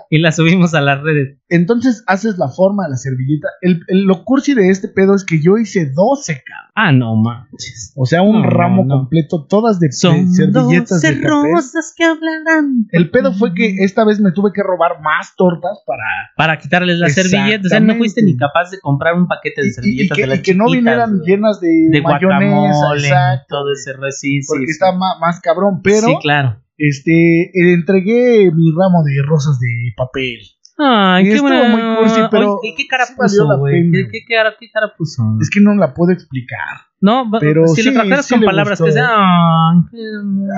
[0.09, 1.37] Y la subimos a las redes.
[1.49, 3.47] Entonces haces la forma de la servilleta.
[3.61, 6.71] El, el- lo cursi de este pedo es que yo hice 12, cabrón.
[6.75, 7.91] Ah, no manches.
[7.95, 8.95] O sea, un No, ramo no.
[8.99, 11.51] completo, todas de, Son servilletas doce de papel.
[11.53, 12.85] rosas que hablarán.
[12.91, 16.03] El pedo fue que esta vez me tuve que robar más tortas para...
[16.37, 17.65] Para quitarles la servilleta.
[17.65, 20.15] O sea, no fuiste ni capaz de comprar un paquete de Y, y- y servilletas
[20.15, 23.93] que, de las y que no vinieran llenas de, de mayonesa, guacamole, exacto, todo ese
[23.93, 24.71] re- sí, porque sí.
[24.71, 25.81] está ma- más, cabrón.
[25.83, 26.61] Pero Sí, claro.
[26.77, 30.39] Este eh, entregué mi ramo de rosas de papel.
[30.79, 31.69] Ay, Y qué buena.
[31.69, 33.89] muy cursi, pero Oye, ¿y qué cara puso, güey?
[33.91, 35.23] ¿Qué, qué cara, ¿Qué cara puso?
[35.41, 36.77] Es que no la puedo explicar.
[37.01, 39.87] no, pero si sí, lo trajeras sí con le palabras que hermoso.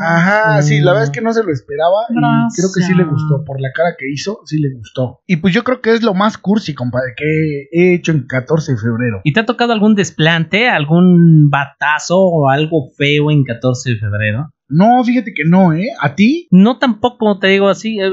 [0.04, 3.06] Ajá, sí, la verdad es que no se lo esperaba y creo que sí le
[3.06, 3.46] gustó.
[3.46, 5.22] Por la cara que hizo, sí le gustó.
[5.26, 8.74] Y pues yo creo que es lo más cursi, compadre, que he hecho en 14
[8.74, 9.22] de febrero.
[9.24, 14.50] ¿Y te ha tocado algún desplante, algún batazo o algo feo en 14 de febrero?
[14.70, 15.88] No, fíjate que no, ¿eh?
[16.00, 16.48] ¿A ti?
[16.52, 18.10] No tampoco te digo así, eh,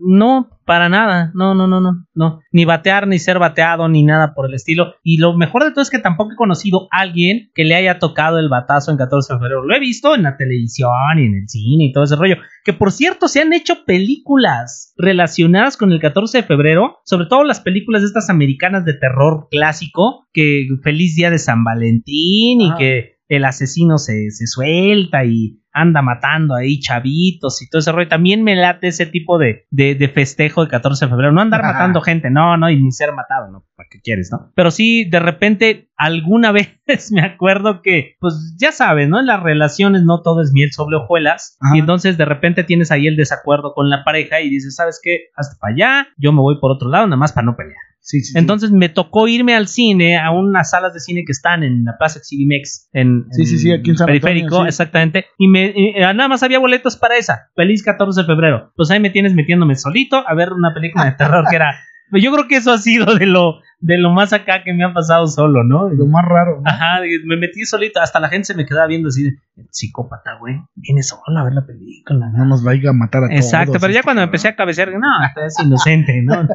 [0.00, 4.34] no, para nada, no, no, no, no, no, ni batear, ni ser bateado, ni nada
[4.34, 4.94] por el estilo.
[5.02, 7.98] Y lo mejor de todo es que tampoco he conocido a alguien que le haya
[7.98, 9.64] tocado el batazo en 14 de febrero.
[9.64, 12.36] Lo he visto en la televisión y en el cine y todo ese rollo.
[12.64, 17.44] Que por cierto, se han hecho películas relacionadas con el 14 de febrero, sobre todo
[17.44, 22.74] las películas de estas americanas de terror clásico, que feliz día de San Valentín y
[22.76, 28.08] que el asesino se, se suelta y anda matando ahí chavitos y todo ese rollo.
[28.08, 31.32] También me late ese tipo de, de, de festejo de 14 de febrero.
[31.32, 31.72] No andar Ajá.
[31.74, 33.64] matando gente, no, no, y ni ser matado, ¿no?
[33.76, 34.52] ¿Para qué quieres, no?
[34.54, 39.20] Pero sí, de repente, alguna vez me acuerdo que, pues ya sabes, ¿no?
[39.20, 41.56] En las relaciones no todo es miel sobre hojuelas.
[41.60, 41.76] Ajá.
[41.76, 45.26] Y entonces de repente tienes ahí el desacuerdo con la pareja y dices, ¿sabes qué?
[45.36, 47.76] Hasta para allá, yo me voy por otro lado, nada más para no pelear.
[48.00, 48.32] Sí, sí.
[48.32, 48.38] sí.
[48.38, 51.98] Entonces me tocó irme al cine, a unas salas de cine que están en la
[51.98, 54.68] Plaza Exhibimex, en, Sí, sí, sí, aquí en San Periférico, Antonio, sí.
[54.68, 55.26] exactamente.
[55.36, 57.50] Y, me, eh, nada más había boletos para esa.
[57.54, 58.72] Feliz 14 de febrero.
[58.76, 61.78] Pues ahí me tienes metiéndome solito a ver una película de terror que era.
[62.12, 64.92] Yo creo que eso ha sido de lo, de lo más acá que me ha
[64.92, 65.88] pasado solo, ¿no?
[65.88, 66.68] Lo más raro, ¿no?
[66.68, 69.30] Ajá, me metí solito, hasta la gente se me quedaba viendo así, de,
[69.70, 72.30] psicópata, güey, viene solo a ver la película.
[72.34, 73.38] No nos vaya a matar a todos.
[73.44, 76.34] Exacto, pero ya este cuando empecé a cabecear, no, esto es inocente, ¿no?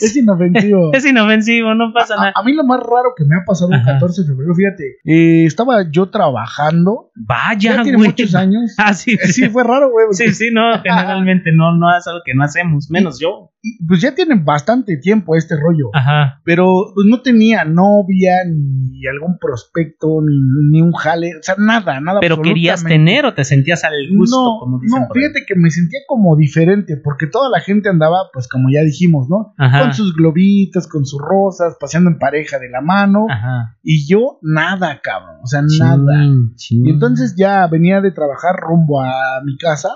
[0.00, 0.90] Es inofensivo.
[0.92, 2.32] es inofensivo, no pasa a, nada.
[2.34, 3.92] a mí lo más raro que me ha pasado el Ajá.
[3.94, 8.08] 14 de febrero, fíjate, eh, estaba yo trabajando, Vaya, ya tiene güey.
[8.10, 8.74] muchos años.
[8.76, 10.06] Ah, sí, Eh, Sí, fue raro, güey.
[10.10, 13.50] porque- Sí, sí, no, generalmente no, no es algo que no hacemos, menos yo.
[13.62, 15.90] y, pues ya tiene bastante tiempo este rollo.
[15.94, 16.17] Ajá.
[16.44, 20.34] Pero pues, no tenía novia, ni algún prospecto, ni,
[20.70, 22.20] ni un jale, o sea, nada, nada.
[22.20, 25.10] Pero querías tener o te sentías al gusto, no, como dicen no, ahí?
[25.14, 29.28] fíjate que me sentía como diferente, porque toda la gente andaba, pues como ya dijimos,
[29.28, 29.54] ¿no?
[29.58, 29.80] Ajá.
[29.80, 33.76] Con sus globitos, con sus rosas, paseando en pareja de la mano, Ajá.
[33.82, 36.26] y yo nada, cabrón, o sea, nada.
[36.56, 36.86] Chin.
[36.86, 39.88] Y entonces ya venía de trabajar rumbo a mi casa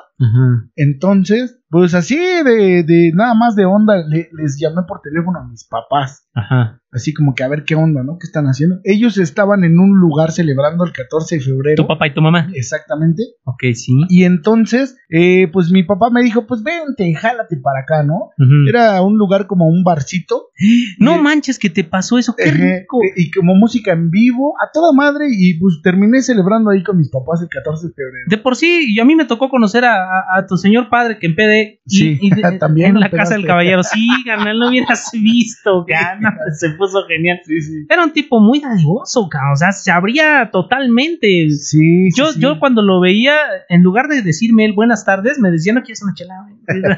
[0.76, 5.48] Entonces, pues así de, de nada más de onda, le- les llamé por teléfono a
[5.48, 6.28] mis papás.
[6.34, 6.78] Ajá.
[6.94, 8.18] Así como que a ver qué onda, ¿no?
[8.20, 8.76] ¿Qué están haciendo?
[8.84, 11.76] Ellos estaban en un lugar celebrando el 14 de febrero.
[11.82, 12.50] ¿Tu papá y tu mamá?
[12.52, 13.22] Exactamente.
[13.44, 13.94] Ok, sí.
[14.10, 18.28] Y entonces, eh, pues mi papá me dijo, pues vente, jálate para acá, ¿no?
[18.68, 20.48] Era un lugar como un barcito.
[20.98, 22.98] No Y- manches que te pasó eso, qué rico.
[23.16, 25.26] Y como música en vivo, a toda madre.
[25.30, 28.24] Y pues terminé celebrando ahí con mis papás el 14 de febrero.
[28.28, 31.18] De por sí, yo a mí me tocó conocer a, a- a tu señor padre
[31.18, 33.82] que empede y, Sí, y de- también en la casa del caballero.
[33.82, 36.21] Sí, carnal, no hubieras visto, gana,
[36.58, 37.40] se puso genial.
[37.44, 37.86] Sí, sí.
[37.88, 41.50] Era un tipo muy dadivoso, cabrón, o sea, se abría totalmente.
[41.50, 43.34] Sí, Yo, yo cuando lo veía,
[43.68, 46.34] en lugar de decirme él buenas tardes, me decía, ¿no quieres una chela?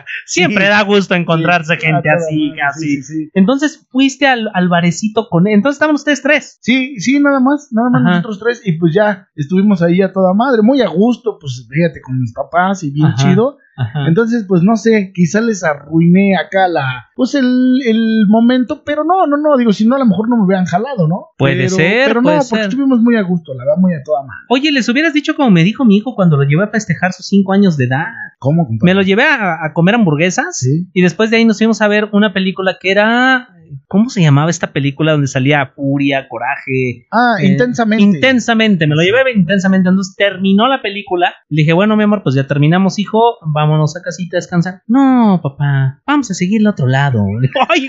[0.26, 3.30] Siempre da gusto encontrarse gente así, casi.
[3.34, 5.54] Entonces fuiste al, al barecito con él.
[5.54, 6.58] Entonces estaban ustedes tres.
[6.60, 8.10] Sí, sí, nada más, nada más Ajá.
[8.10, 8.62] nosotros tres.
[8.64, 12.32] Y pues ya estuvimos ahí a toda madre, muy a gusto, pues fíjate, con mis
[12.32, 13.16] papás y bien Ajá.
[13.16, 13.58] chido.
[13.76, 14.06] Ajá.
[14.08, 17.44] Entonces, pues no sé, quizá les arruiné acá la, pues el,
[17.86, 20.64] el momento, pero no, no, no, digo, si no, a lo mejor no me hubieran
[20.66, 21.26] jalado, ¿no?
[21.36, 24.02] Puede Pero- ser, Pero puede no, porque estuvimos muy a gusto, la verdad, muy a
[24.04, 24.44] toda madre.
[24.48, 27.26] Oye, les hubieras dicho como me dijo mi hijo cuando lo llevé a festejar sus
[27.26, 28.04] cinco años de edad.
[28.38, 28.92] ¿Cómo, compadre?
[28.92, 30.88] Me lo llevé a, a comer hamburguesas Sí.
[30.92, 33.48] y después de ahí nos fuimos a ver una película que era...
[33.88, 37.08] ¿Cómo se llamaba esta película donde salía furia, coraje?
[37.10, 38.04] Ah, Eh, intensamente.
[38.04, 39.88] Intensamente, me lo llevé intensamente.
[39.88, 41.34] Entonces terminó la película.
[41.48, 43.20] Le dije, bueno, mi amor, pues ya terminamos, hijo.
[43.66, 44.82] Vámonos a casita a descansar.
[44.86, 47.24] No, papá, vamos a seguir al otro lado.
[47.70, 47.88] Oye,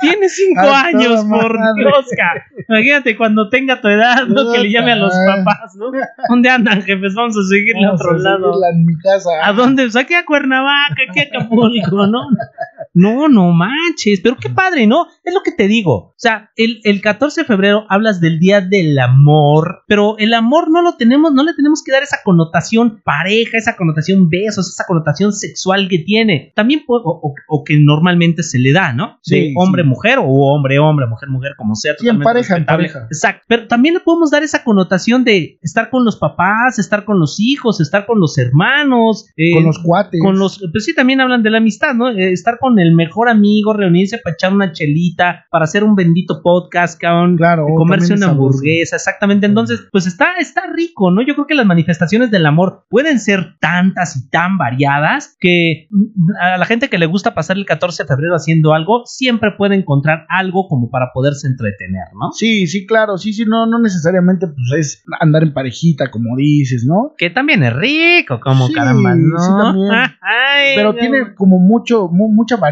[0.00, 1.56] tiene cinco años, por.
[1.76, 2.06] Dios.
[2.68, 4.52] Imagínate cuando tenga tu edad, ¿no?
[4.52, 5.92] Que le llame a los papás, ¿no?
[6.28, 7.14] ¿Dónde andan, jefes?
[7.14, 8.52] Vamos a seguir al otro a lado.
[8.72, 9.30] en mi casa.
[9.44, 9.84] ¿A dónde?
[9.84, 12.22] Pues aquí a Cuernavaca, aquí a Acapulco, ¿no?
[12.98, 15.06] No, no manches, pero qué padre, ¿no?
[15.24, 15.94] Es lo que te digo.
[15.94, 20.70] O sea, el, el 14 de febrero hablas del Día del Amor, pero el amor
[20.70, 24.84] no lo tenemos, no le tenemos que dar esa connotación pareja, esa connotación besos, esa
[24.86, 26.52] connotación sexual que tiene.
[26.56, 29.18] También, pu- o, o- o que normalmente se le da, ¿no?
[29.22, 29.88] Sí, de hombre, sí.
[29.88, 31.94] mujer, o hombre, hombre, mujer, mujer, como sea.
[31.98, 33.04] Sí, en pareja, en pareja.
[33.10, 33.44] Exacto.
[33.46, 37.38] Pero también le podemos dar esa connotación de estar con los papás, estar con los
[37.38, 40.20] hijos, estar con los hermanos, eh, Con los cuates.
[40.22, 42.08] con los, pues sí, también hablan de la amistad, ¿no?
[42.10, 46.40] Eh, estar con el mejor amigo, reunirse para echar una chelita, para hacer un bendito
[46.42, 49.46] podcast, cabrón, Claro, comerse una hamburguesa, exactamente.
[49.46, 51.22] Entonces, pues está, está rico, ¿no?
[51.22, 55.88] Yo creo que las manifestaciones del amor pueden ser tantas y tan variadas que
[56.40, 59.74] a la gente que le gusta pasar el 14 de febrero haciendo algo, siempre puede
[59.74, 62.32] encontrar algo como para poderse entretener, ¿no?
[62.32, 66.84] Sí, sí, claro, sí, sí, no, no necesariamente pues es andar en parejita, como dices,
[66.86, 67.12] ¿no?
[67.16, 69.38] Que también es rico, como Sí, caramba, ¿no?
[69.38, 69.88] sí, también.
[70.22, 70.98] Ay, Pero no.
[70.98, 72.67] tiene como mucho, mu- mucha variedad,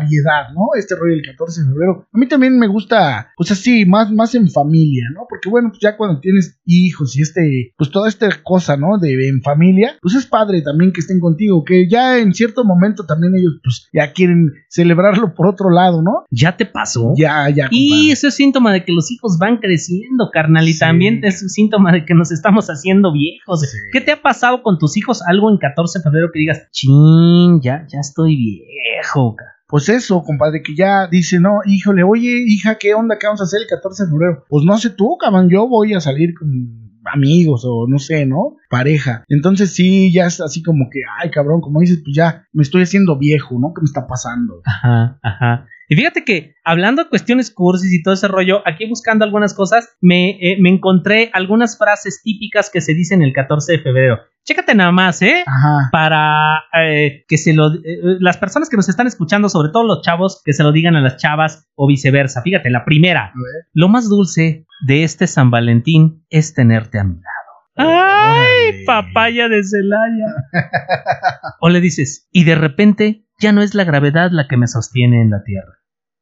[0.55, 0.69] ¿no?
[0.77, 2.07] Este rollo del 14 de febrero.
[2.13, 5.27] A mí también me gusta, pues así, más, más en familia, ¿no?
[5.29, 8.99] Porque bueno, pues ya cuando tienes hijos y este, pues toda esta cosa, ¿no?
[8.99, 13.05] De en familia, pues es padre también que estén contigo, que ya en cierto momento
[13.07, 16.25] también ellos, pues ya quieren celebrarlo por otro lado, ¿no?
[16.31, 17.13] ¿Ya te pasó?
[17.17, 17.69] Ya, ya.
[17.71, 18.13] Y compadre.
[18.13, 20.81] eso es síntoma de que los hijos van creciendo, carnal, y Sí.
[20.81, 23.61] también es un síntoma de que nos estamos haciendo viejos.
[23.63, 23.79] Sí.
[23.93, 25.23] ¿Qué te ha pasado con tus hijos?
[25.27, 29.35] Algo en 14 de febrero que digas, chin, ya, ya estoy viejo.
[29.37, 29.45] ca-".
[29.69, 33.19] Pues eso, compadre, que ya dice, no, híjole, oye, hija, ¿qué onda?
[33.19, 34.45] ¿Qué vamos a hacer el 14 de febrero?
[34.49, 38.57] Pues no sé tú, cabrón, yo voy a salir con amigos o no sé, ¿no?
[38.71, 39.25] Pareja.
[39.29, 42.83] Entonces sí, ya es así como que, ay, cabrón, como dices, pues ya me estoy
[42.83, 43.73] haciendo viejo, ¿no?
[43.75, 44.61] ¿Qué me está pasando?
[44.65, 45.67] Ajá, ajá.
[45.89, 49.97] Y fíjate que hablando de cuestiones cursis y todo ese rollo, aquí buscando algunas cosas,
[50.01, 54.19] me, eh, me encontré algunas frases típicas que se dicen el 14 de febrero.
[54.45, 55.43] Chécate nada más, ¿eh?
[55.45, 55.89] Ajá.
[55.91, 60.03] para eh, que se lo eh, las personas que nos están escuchando, sobre todo los
[60.03, 62.43] chavos, que se lo digan a las chavas o viceversa.
[62.43, 63.33] Fíjate, la primera,
[63.73, 67.36] lo más dulce de este San Valentín es tenerte a mi lado.
[67.77, 70.35] ¡Ay, papaya de Celaya!
[71.61, 75.21] o le dices, y de repente ya no es la gravedad la que me sostiene
[75.21, 75.73] en la tierra.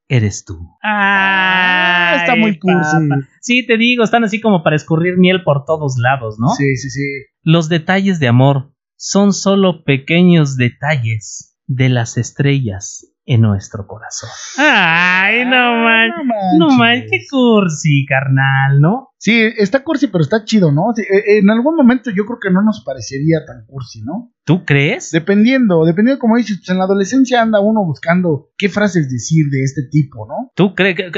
[0.08, 0.58] Eres tú.
[0.82, 2.96] Ah, está muy cursi.
[3.40, 6.48] Sí, te digo, están así como para escurrir miel por todos lados, ¿no?
[6.50, 7.02] Sí, sí, sí.
[7.42, 14.28] Los detalles de amor son solo pequeños detalles de las estrellas en nuestro corazón.
[14.58, 16.58] Ay, no Ah, man.
[16.58, 19.13] No man, qué cursi, carnal, ¿no?
[19.18, 20.92] Sí, está cursi, pero está chido, ¿no?
[20.94, 24.34] Sí, eh, En algún momento yo creo que no nos parecería tan cursi, ¿no?
[24.46, 25.10] ¿Tú crees?
[25.10, 29.62] Dependiendo, dependiendo como dices, pues en la adolescencia anda uno buscando qué frases decir de
[29.62, 30.50] este tipo, ¿no?
[30.54, 31.12] ¿Tú crees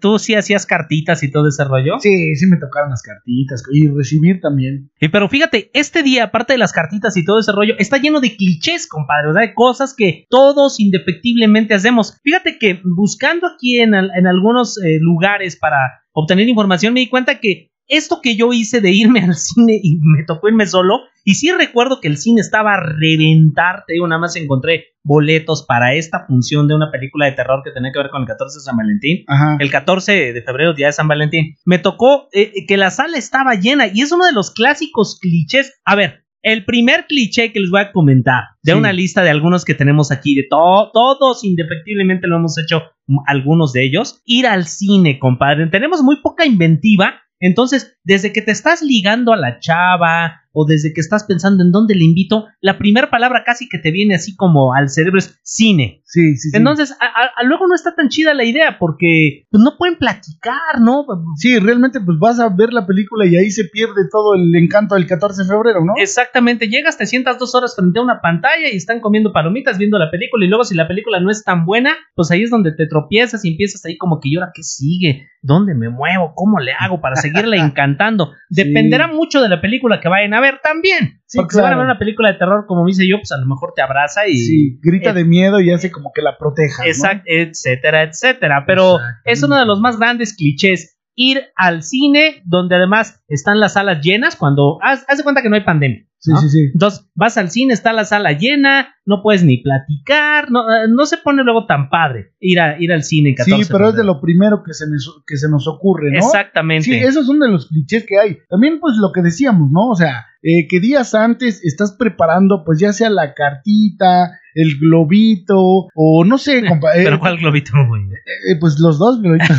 [0.00, 1.94] tú sí hacías cartitas y todo ese rollo?
[2.00, 4.90] Sí, sí me tocaron las cartitas y recibir también.
[5.00, 8.20] Y pero fíjate, este día, aparte de las cartitas y todo ese rollo, está lleno
[8.20, 12.18] de clichés, compadre, o sea, de cosas que todos indefectiblemente hacemos.
[12.22, 17.40] Fíjate que buscando aquí en, en algunos eh, lugares para obtener información, me di cuenta
[17.40, 21.34] que esto que yo hice de irme al cine y me tocó irme solo, y
[21.34, 25.94] sí recuerdo que el cine estaba a reventar, te digo, nada más encontré boletos para
[25.94, 28.62] esta función de una película de terror que tenía que ver con el 14 de
[28.62, 29.24] San Valentín.
[29.26, 29.56] Ajá.
[29.58, 31.56] El 14 de febrero, día de San Valentín.
[31.64, 35.80] Me tocó eh, que la sala estaba llena y es uno de los clásicos clichés.
[35.84, 38.78] A ver, el primer cliché que les voy a comentar de Sí.
[38.78, 42.82] una lista de algunos que tenemos aquí, de to- todos, indefectiblemente lo hemos hecho
[43.26, 45.66] algunos de ellos, ir al cine, compadre.
[45.66, 47.14] Tenemos muy poca inventiva.
[47.40, 51.70] Entonces, desde que te estás ligando a la chava o desde que estás pensando en
[51.72, 55.38] dónde le invito, la primera palabra casi que te viene así como al cerebro es
[55.42, 56.02] cine.
[56.04, 56.56] Sí, sí, sí.
[56.56, 61.04] Entonces, a- luego no está tan chida la idea porque pues, no pueden platicar, ¿no?
[61.36, 64.94] Sí, realmente pues vas a ver la película y ahí se pierde todo el encanto
[64.96, 65.92] del 14 de febrero, ¿no?
[65.96, 69.98] Exactamente, llegas, te sientas dos horas frente a una pantalla y están comiendo palomitas viendo
[69.98, 72.72] la película y luego si la película no es tan buena, pues ahí es donde
[72.72, 75.28] te tropiezas y empiezas ahí como que ¿y ahora qué sigue?
[75.42, 76.32] ¿Dónde me muevo?
[76.34, 78.32] ¿Cómo le hago para seguirla encantando?
[78.50, 78.64] Sí.
[78.64, 81.20] Dependerá mucho de la película que vayan a ver también.
[81.26, 81.78] Sí, porque si van a claro.
[81.78, 84.36] ver una película de terror, como dice yo, pues a lo mejor te abraza y...
[84.36, 86.82] Sí, grita eh, de miedo y hace como que la proteja.
[86.82, 86.88] ¿no?
[86.88, 88.64] Exact- etcétera, etcétera.
[88.66, 89.20] Pero Exacto.
[89.24, 90.98] es uno de los más grandes clichés.
[91.14, 94.78] Ir al cine donde además están las salas llenas cuando...
[94.82, 96.06] Haz, haz de cuenta que no hay pandemia.
[96.20, 96.40] Sí, ¿no?
[96.40, 96.70] sí, sí.
[96.74, 101.06] Entonces vas al cine, está la sala llena, no puedes ni platicar, no, eh, no
[101.06, 103.30] se pone luego tan padre ir, a, ir al cine.
[103.30, 106.10] en 14 Sí, pero es de lo primero que se, nos, que se nos ocurre,
[106.10, 106.18] ¿no?
[106.18, 106.84] Exactamente.
[106.84, 108.38] Sí, esos son de los clichés que hay.
[108.50, 109.88] También, pues, lo que decíamos, ¿no?
[109.88, 115.88] O sea, eh, que días antes estás preparando, pues, ya sea la cartita, el globito,
[115.94, 116.92] o no sé, compa.
[116.96, 118.02] eh, Pero ¿cuál globito, güey?
[118.02, 119.56] eh, pues los dos globitos.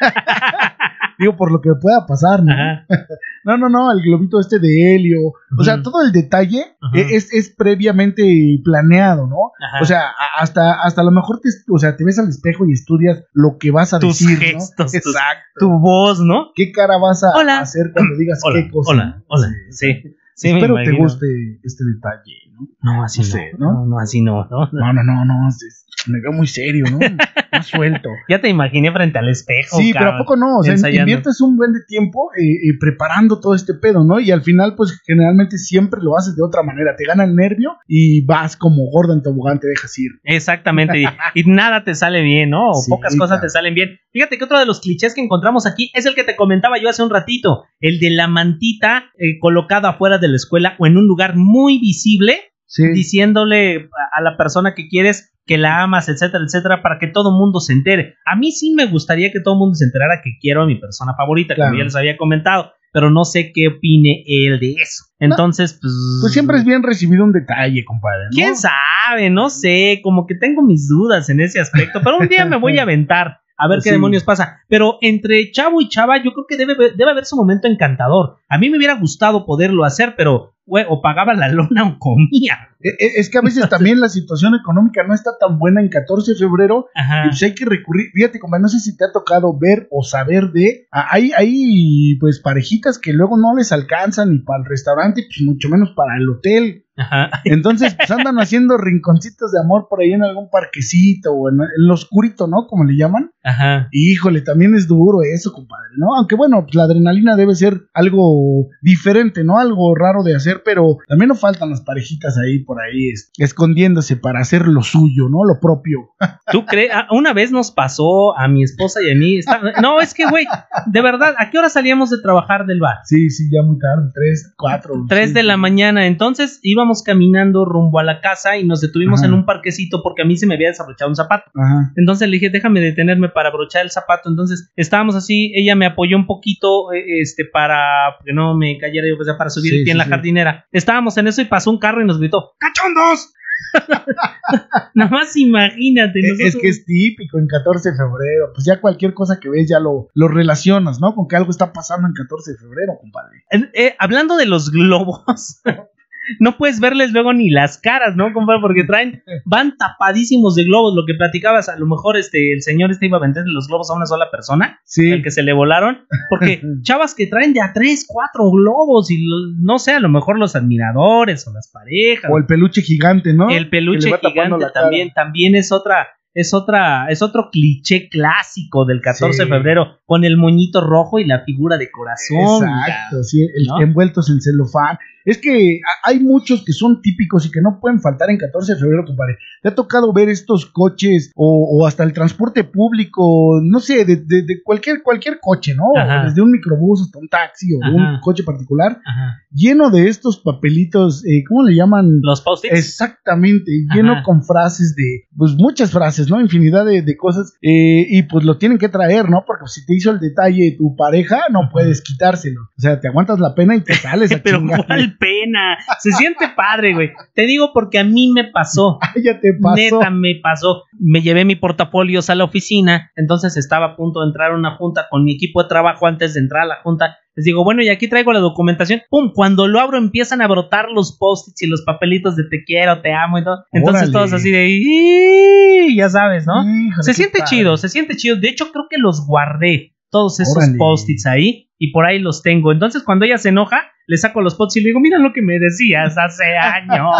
[1.18, 2.52] Digo, por lo que pueda pasar, ¿no?
[2.52, 2.86] Ajá.
[3.46, 5.18] No, no, no, el globito este de helio.
[5.58, 6.60] O sea, todo el detalle
[6.94, 8.22] eh, es, es previamente
[8.64, 9.52] planeado, ¿no?
[9.62, 9.82] Ajá.
[9.82, 10.00] O sea,
[10.38, 13.58] hasta, hasta a lo mejor te, o sea, te ves al espejo y estudias lo
[13.60, 14.84] que vas a Tus decir, gestos, ¿no?
[14.86, 15.58] tus- Exacto.
[15.58, 16.52] tu voz, ¿no?
[16.54, 17.60] ¿Qué cara vas a Hola.
[17.60, 18.90] hacer cuando digas Hola, qué cosa?
[18.92, 19.48] hola, hola.
[19.70, 19.92] Sí,
[20.34, 21.26] sí, Espero te guste
[21.62, 22.68] este detalle, ¿no?
[22.80, 23.72] No, así No no, sé, ¿no?
[23.72, 23.86] ¿no?
[23.86, 24.70] No, así no, ¿no?
[24.72, 25.48] No, no, no, no.
[25.48, 26.98] es- me veo muy serio, ¿no?
[27.52, 28.08] Más suelto.
[28.28, 29.76] Ya te imaginé frente al espejo.
[29.78, 30.58] Sí, pero ¿a poco no?
[30.58, 31.02] O sea, ensayando.
[31.02, 34.18] inviertes un buen de tiempo eh, eh, preparando todo este pedo, ¿no?
[34.20, 36.96] Y al final, pues generalmente siempre lo haces de otra manera.
[36.96, 40.10] Te gana el nervio y vas como gordo en tobogán, te dejas ir.
[40.24, 42.70] Exactamente, y, y nada te sale bien, ¿no?
[42.70, 43.42] O Sí, pocas cosas claro.
[43.42, 43.98] te salen bien.
[44.12, 46.88] Fíjate que otro de los clichés que encontramos aquí es el que te comentaba yo
[46.88, 50.96] hace un ratito, el de la mantita eh, colocada afuera de la escuela o en
[50.96, 52.38] un lugar muy visible,
[52.74, 52.88] Sí.
[52.92, 57.60] diciéndole a la persona que quieres que la amas, etcétera, etcétera, para que todo mundo
[57.60, 58.14] se entere.
[58.26, 60.76] A mí sí me gustaría que todo el mundo se enterara que quiero a mi
[60.76, 61.70] persona favorita, Claro.
[61.70, 65.04] como ya les había comentado, pero no sé qué opine él de eso.
[65.18, 65.92] Entonces, pues...
[66.22, 68.30] Pues siempre es bien recibido un detalle, compadre, ¿no?
[68.32, 69.28] ¿Quién sabe?
[69.30, 72.78] No sé, como que tengo mis dudas en ese aspecto, pero un día me voy
[72.78, 73.90] a aventar a ver qué Sí.
[73.90, 74.60] demonios pasa.
[74.68, 78.36] Pero entre chavo y chava, yo creo que debe, debe haber su momento encantador.
[78.48, 82.73] A mí me hubiera gustado poderlo hacer, pero güey, o pagaba la lona o comía.
[82.84, 85.88] Eh, eh, Es que a veces también la situación económica no está tan buena en
[85.88, 87.24] 14 de febrero Ajá.
[87.24, 90.02] Y pues hay que recurrir, fíjate, compa, no sé si te ha tocado ver o
[90.02, 95.24] saber de, hay, hay pues parejitas que luego no les alcanzan ni para el restaurante,
[95.26, 96.84] pues mucho menos para el hotel.
[96.96, 97.42] Ajá.
[97.44, 101.94] Entonces, pues andan haciendo rinconcitos de amor por ahí en algún parquecito o en, lo
[101.94, 102.66] oscurito, ¿no?
[102.68, 103.32] Como le llaman.
[103.42, 103.88] Ajá.
[103.90, 106.14] Y, híjole, también es duro eso, compadre, ¿no?
[106.16, 109.58] Aunque bueno, pues la adrenalina debe ser algo diferente, ¿no?
[109.58, 114.16] Algo raro de hacer, pero también no faltan las parejitas ahí por ahí es- escondiéndose
[114.16, 115.44] para hacer lo suyo, ¿no?
[115.44, 116.10] Lo propio.
[116.52, 116.90] ¿Tú crees?
[116.94, 119.38] Ah, una vez nos pasó a mi esposa y a mí.
[119.38, 120.46] está- No, es que, güey,
[120.86, 122.98] de verdad, ¿a qué hora salíamos de trabajar del bar?
[123.04, 124.94] Sí, sí, ya muy tarde, tres, cuatro.
[125.08, 125.34] 3 sí.
[125.34, 126.06] de la mañana.
[126.06, 129.28] Entonces íbamos caminando rumbo a la casa y nos detuvimos Ajá.
[129.28, 131.50] en un parquecito porque a mí se me había desabrochado un zapato.
[131.54, 131.92] Ajá.
[131.96, 134.28] Entonces le dije, déjame detenerme para abrochar el zapato.
[134.30, 139.06] Entonces estábamos así, ella me apoyó un poquito, eh, este, para que no me cayera
[139.08, 140.66] yo, para subir Sí, el pie en la jardinera.
[140.72, 143.30] Estábamos en eso y pasó un carro y nos gritó, ¡cachondos!
[144.94, 146.20] Nada más imagínate.
[146.20, 148.52] Es- nosotros- Es que es típico en 14 de febrero.
[148.54, 151.14] Pues ya cualquier cosa que ves ya lo, lo relacionas, ¿no?
[151.14, 153.44] Con que algo está pasando en 14 de febrero, compadre.
[153.50, 155.60] Eh, eh, hablando de los globos,
[156.40, 158.60] no puedes verles luego ni las caras, ¿no, compadre?
[158.60, 160.94] Porque traen, van tapadísimos de globos.
[160.94, 163.90] Lo que platicabas, a lo mejor este, el señor este iba a vender los globos
[163.90, 165.10] a una sola persona, Sí.
[165.10, 166.06] el que se le volaron.
[166.30, 170.08] Porque chavas que traen de a tres, cuatro globos y lo- no sé, a lo
[170.08, 172.30] mejor los admiradores o las parejas.
[172.32, 173.48] O el peluche gigante, ¿no?
[173.50, 179.44] El peluche gigante también, también es otra, es otra, es otro cliché clásico del 14
[179.44, 182.68] de febrero, con el moñito rojo y la figura de corazón.
[182.68, 183.80] Exacto, sí, el- ¿no?
[183.80, 184.98] envueltos en celofán.
[185.24, 188.78] Es que hay muchos que son típicos y que no pueden faltar en 14 de
[188.80, 189.36] febrero, compadre.
[189.62, 194.16] ¿Te ha tocado ver estos coches o, o hasta el transporte público, no sé, de,
[194.16, 195.84] de- de cualquier, cualquier coche, ¿no?
[195.96, 196.24] Ajá.
[196.26, 197.92] Desde un microbús hasta un taxi o Ajá.
[197.94, 199.38] un coche particular, Ajá.
[199.50, 202.20] lleno de estos papelitos, eh, ¿cómo le llaman?
[202.22, 202.74] Los post-its.
[202.74, 206.40] Exactamente, lleno con frases de, pues muchas frases, ¿no?
[206.40, 209.44] Infinidad de, de cosas, eh, y pues lo tienen que traer, ¿no?
[209.46, 212.60] Porque si te hizo el detalle tu pareja, no puedes quitárselo.
[212.76, 214.86] O sea, te aguantas la pena y te sales a Pero chingar.
[214.86, 215.78] cuál pena.
[216.00, 217.12] Se siente padre, güey.
[217.34, 218.98] Te digo porque a mí me pasó.
[219.24, 219.76] Ya te pasó.
[219.76, 220.82] Neta, me pasó.
[220.98, 224.76] Me llevé mi portafolios a la oficina, entonces estaba a punto de entrar a una
[224.76, 227.16] junta con mi equipo de trabajo antes de entrar a la junta.
[227.36, 229.02] Les digo, bueno, y aquí traigo la documentación.
[229.10, 229.32] ¡Pum!
[229.34, 233.12] Cuando lo abro empiezan a brotar los post-its y los papelitos de te quiero, te
[233.12, 233.64] amo y todo.
[233.72, 234.12] Entonces Órale.
[234.12, 235.94] todos así de...
[235.96, 236.62] Ya sabes, ¿no?
[236.62, 237.50] Híjole, se siente padre.
[237.50, 238.36] chido, se siente chido.
[238.36, 240.78] De hecho, creo que los guardé, todos esos Órale.
[240.78, 242.70] post-its ahí, y por ahí los tengo.
[242.70, 245.42] Entonces, cuando ella se enoja, le saco los post-its y le digo, mira lo que
[245.42, 247.10] me decías hace años,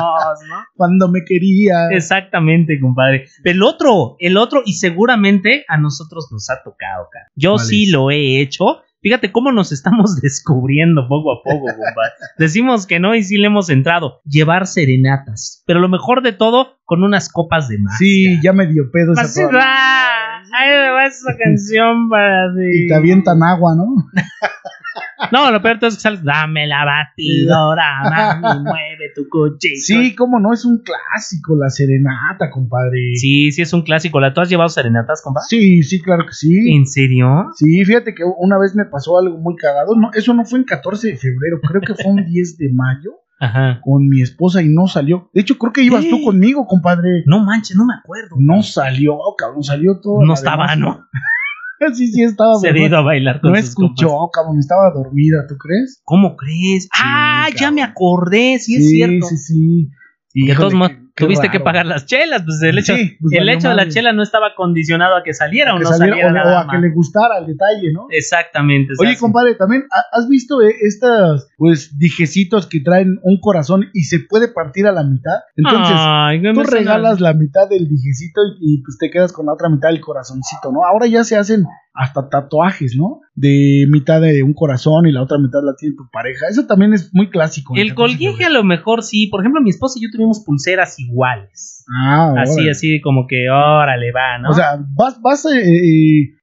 [0.49, 0.57] ¿no?
[0.77, 1.89] Cuando me quería.
[1.91, 3.27] Exactamente, compadre.
[3.43, 7.27] El otro, el otro, y seguramente a nosotros nos ha tocado, cara.
[7.35, 8.83] Yo ¿Cuál sí lo he hecho.
[9.03, 12.13] Fíjate cómo nos estamos descubriendo poco a poco, compadre.
[12.39, 14.21] Decimos que no y sí le hemos entrado.
[14.25, 15.65] Llevar serenatas.
[15.67, 17.99] Pero lo mejor de todo, con unas copas de más.
[17.99, 19.25] Sí, ya me dio pedo esa.
[20.57, 22.85] Ahí me va esa canción para ti.
[22.85, 23.87] Y te avientan agua, ¿no?
[25.33, 29.81] No, lo peor de todo es que sales, dame la batidora, mami, mueve tu cochito.
[29.81, 33.15] Sí, cómo no, es un clásico, la serenata, compadre.
[33.17, 34.21] Sí, sí es un clásico.
[34.21, 35.41] ¿La tú has llevado serenatas, compa?
[35.41, 36.77] Sí, sí, claro que sí.
[36.77, 37.49] ¿En serio?
[37.57, 39.97] Sí, fíjate que una vez me pasó algo muy cagado.
[39.97, 43.24] No, eso no fue en 14 de febrero, creo que fue un 10 de mayo
[43.41, 43.81] Ajá.
[43.83, 45.29] con mi esposa y no salió.
[45.35, 46.11] De hecho, creo que ibas ¿Qué?
[46.11, 47.25] tú conmigo, compadre.
[47.27, 48.37] No manches, no me acuerdo.
[48.39, 50.25] No salió, cabrón, salió todo.
[50.25, 51.07] No estaba, demás- ¿no?
[51.95, 52.55] sí, sí, estaba.
[52.57, 54.31] Se ido a bailar con no sus escuchó, compas.
[54.33, 56.01] cabrón, estaba dormida, ¿tú crees?
[56.05, 56.89] ¿Cómo crees?
[56.95, 59.27] ah, ya me acordé, sí es cierto.
[59.27, 59.91] Sí, sí.
[60.33, 63.33] Y de todos modos, qué- tuviste que pagar las chelas, pues el hecho, Sí, pues
[63.35, 66.17] el hecho de la chela no estaba condicionado a que saliera o Que no saliera-
[66.17, 68.07] saliera o, la o a que le gustara el detalle, ¿no?
[68.11, 68.93] Exactamente.
[69.01, 74.05] Oye, compadre, también ¿ha- has visto eh, estas, pues, dijecitos que traen un corazón y
[74.05, 75.39] se puede partir a la mitad.
[75.57, 79.53] Entonces, Ay, tú regalas la mitad del dijecito y, y, pues te quedas con la
[79.55, 80.85] otra mitad del corazoncito, ¿no?
[80.85, 81.65] Ahora ya se hacen
[81.97, 83.21] hasta tatuajes, ¿no?
[83.37, 86.47] De mitad de un corazón y la otra mitad la tiene tu pareja.
[86.51, 87.75] Eso también es muy clásico.
[87.77, 89.29] El 14 de colguije a lo mejor sí.
[89.29, 91.84] Por ejemplo, mi esposa y yo tuvimos pulseras iguales.
[91.93, 92.71] Ah, Así, órale.
[92.71, 94.51] así como que, órale, va, ¿no?
[94.51, 95.61] O sea, vas, vas eh,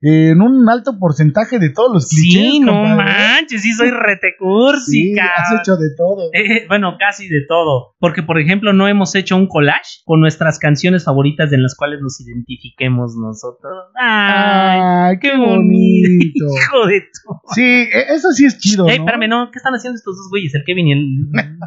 [0.01, 2.51] eh, en un alto porcentaje de todos los clichés.
[2.51, 3.03] sí, no compadre.
[3.13, 6.29] manches, sí soy retecursi, Sí, has hecho de todo.
[6.33, 7.95] Eh, bueno, casi de todo.
[7.99, 11.99] Porque, por ejemplo, no hemos hecho un collage con nuestras canciones favoritas en las cuales
[12.01, 13.73] nos identifiquemos nosotros.
[13.99, 16.45] Ay, Ay, qué qué bonito.
[16.55, 17.53] hijo de tu.
[17.53, 19.05] Sí, e- eso sí es chido, Ey, ¿no?
[19.05, 20.53] espérame, no, ¿qué están haciendo estos dos güeyes?
[20.55, 21.07] El Kevin y el.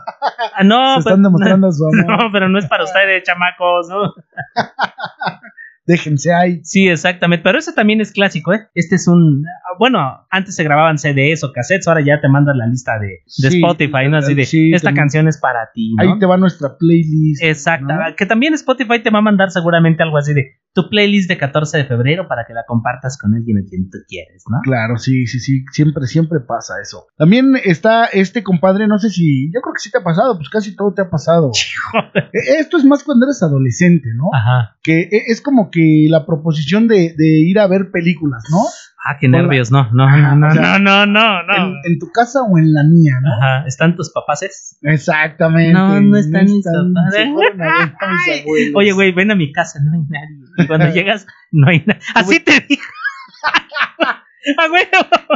[0.57, 2.07] Ah, no, Se están demostrando su amor.
[2.07, 3.25] No, pero no es para ustedes,
[5.87, 6.61] Déjense ahí.
[6.65, 7.43] Sí, exactamente.
[7.43, 8.69] Pero ese también es clásico, ¿eh?
[8.75, 9.45] Este es un.
[9.79, 13.07] Bueno, antes se grababan CDs o cassettes, ahora ya te mandan la lista de,
[13.43, 14.17] de Sí, Spotify, ¿no?
[14.17, 16.03] Así de, sí, esta canción es para ti, ¿no?
[16.03, 17.43] Ahí te va nuestra playlist.
[17.43, 17.93] Exacto.
[17.93, 18.01] ¿no?
[18.17, 21.79] Que también Spotify te va a mandar seguramente algo así de tu playlist de 14
[21.79, 24.59] de febrero para que la compartas con alguien a quien tú quieres, ¿no?
[24.65, 25.65] Claro, sí, sí, sí.
[25.73, 27.07] Siempre, siempre pasa eso.
[27.17, 29.47] También está este compadre, no sé si.
[29.53, 31.51] Yo creo que sí te ha pasado, pues casi todo te ha pasado.
[32.33, 34.31] E- Esto es más cuando eres adolescente, ¿no?
[34.35, 34.77] Ajá.
[34.83, 38.59] Que e- es como que la proposición de, de ir a ver películas, ¿no?
[39.07, 39.71] Ah, qué nervios.
[39.71, 41.79] No, no, no, no, o sea, no, no, no, En, no.
[41.85, 43.33] en tu casa o en la mía, ¿no?
[43.35, 43.67] Ajá.
[43.67, 44.79] ¿Están tus papaces?
[44.81, 45.75] Exactamente.
[45.75, 47.13] No, no están mis papás.
[47.13, 48.73] ver a mis abuelos.
[48.77, 50.47] Oye, güey, ven a mi casa, no hay nadie.
[50.57, 52.01] Y cuando llegas, no hay nadie.
[52.15, 52.83] Así te dijo.
[54.59, 54.83] Ah, güey,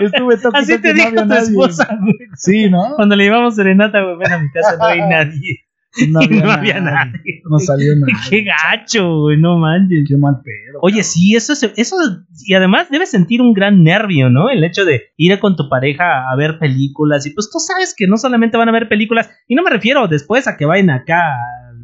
[0.04, 1.42] Estuve toque, así te no dijo tu nadie.
[1.42, 2.14] esposa, güey.
[2.34, 2.94] Sí, ¿no?
[2.96, 5.64] Cuando le llevamos serenata, güey, ven a mi casa, no hay nadie.
[6.10, 7.42] No No había nadie.
[7.48, 8.14] No salió nadie.
[8.30, 10.04] Qué gacho, güey, no manches.
[10.08, 10.78] Qué mal pedo.
[10.82, 11.96] Oye, sí, eso es, eso,
[12.46, 14.50] y además debes sentir un gran nervio, ¿no?
[14.50, 18.06] El hecho de ir con tu pareja a ver películas, y pues tú sabes que
[18.06, 21.34] no solamente van a ver películas, y no me refiero después a que vayan acá,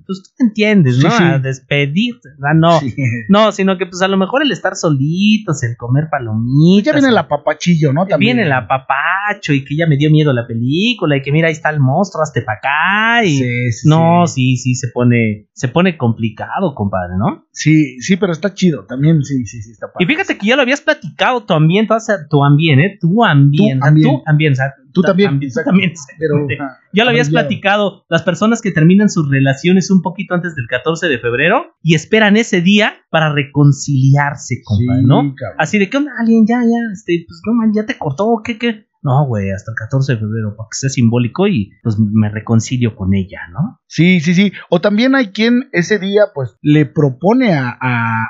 [0.06, 1.10] pues tú te entiendes, ¿no?
[1.10, 1.22] Sí, sí.
[1.24, 2.94] A despedirte, ah, no, Sí.
[3.28, 6.84] no, sino que pues a lo mejor el estar solitos, el comer palomitas.
[6.86, 8.06] Ya viene el apapachillo, ¿no?
[8.06, 8.36] También.
[8.36, 11.52] Viene el apapacho y que ya me dio miedo la película y que mira ahí
[11.52, 14.56] está el monstruo, hazte para acá y Sí, sí, no, sí.
[14.56, 17.46] sí, se pone se pone complicado, compadre, ¿no?
[17.52, 18.84] Sí, sí, pero está chido.
[18.86, 20.04] También, sí, sí, sí, está padre.
[20.04, 21.94] Y fíjate que ya lo habías platicado tu ambiente,
[22.28, 22.98] tu ambiente, ¿eh?
[23.00, 24.10] Tu ambiente, Tu ambiente.
[24.24, 25.30] tu ambiente, o sea, Tú también.
[25.30, 26.46] También, también, Pero,
[26.92, 31.08] Ya lo habías platicado, las personas que terminan sus relaciones un poquito antes del 14
[31.08, 35.16] de febrero y esperan ese día para reconciliarse, compa, Sí, ¿no?
[35.36, 35.56] cabrón.
[35.58, 38.58] Así de que onda, alguien ya, ya, este, pues no man, ya te cortó, ¿qué,
[38.58, 38.86] qué?
[39.02, 42.96] No, güey, hasta el 14 de febrero, para que sea simbólico y pues me reconcilio
[42.96, 43.78] con ella, ¿no?
[43.86, 44.50] Sí, sí, sí.
[44.70, 48.28] O también hay quien ese día, pues, le propone a, a-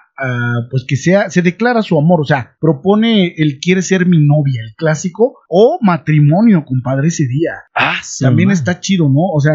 [0.71, 4.63] pues, que sea, se declara su amor, o sea, propone el quiere ser mi novia,
[4.65, 7.53] el clásico, o matrimonio, compadre, ese día.
[7.75, 9.23] Ah, También está chido, ¿no?
[9.35, 9.55] O sea,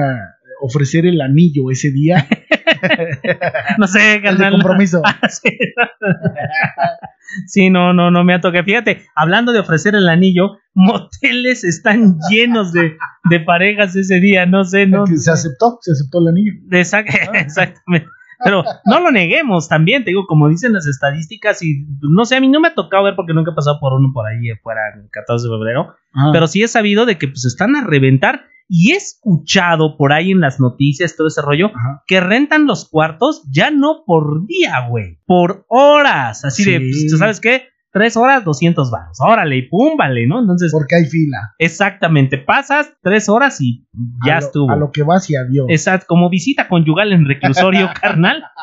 [0.62, 2.28] ofrecer el anillo ese día,
[3.78, 4.52] No sé, el de carnal.
[4.54, 5.02] compromiso.
[5.06, 5.50] Ah, sí.
[7.46, 8.64] Sí, no, no, no me ha tocado.
[8.64, 12.98] Fíjate, hablando de ofrecer el anillo, moteles están llenos de,
[13.30, 15.06] de parejas ese día, no sé, no.
[15.06, 16.54] Se aceptó, se aceptó el anillo.
[16.72, 18.08] Exact- exactamente.
[18.44, 22.42] Pero no lo neguemos también, te digo, como dicen las estadísticas, y no sé, a
[22.42, 24.82] mí no me ha tocado ver porque nunca he pasado por uno por ahí fuera
[24.96, 28.46] el 14 de febrero, Ah, pero sí he sabido de que pues están a reventar
[28.68, 32.04] y he escuchado por ahí en las noticias todo ese rollo ajá.
[32.08, 37.18] que rentan los cuartos ya no por día, güey, por horas, así de, pues, ¿tú
[37.18, 37.70] sabes qué?
[37.92, 40.40] Tres horas, 200 baros, órale, y pum, vale, ¿no?
[40.40, 41.54] Entonces, Porque hay fila.
[41.58, 43.88] exactamente, pasas tres horas y
[44.26, 44.72] ya A lo- estuvo.
[44.72, 45.66] A lo que vas y adiós.
[45.70, 48.44] Exacto, como visita conyugal en reclusorio carnal.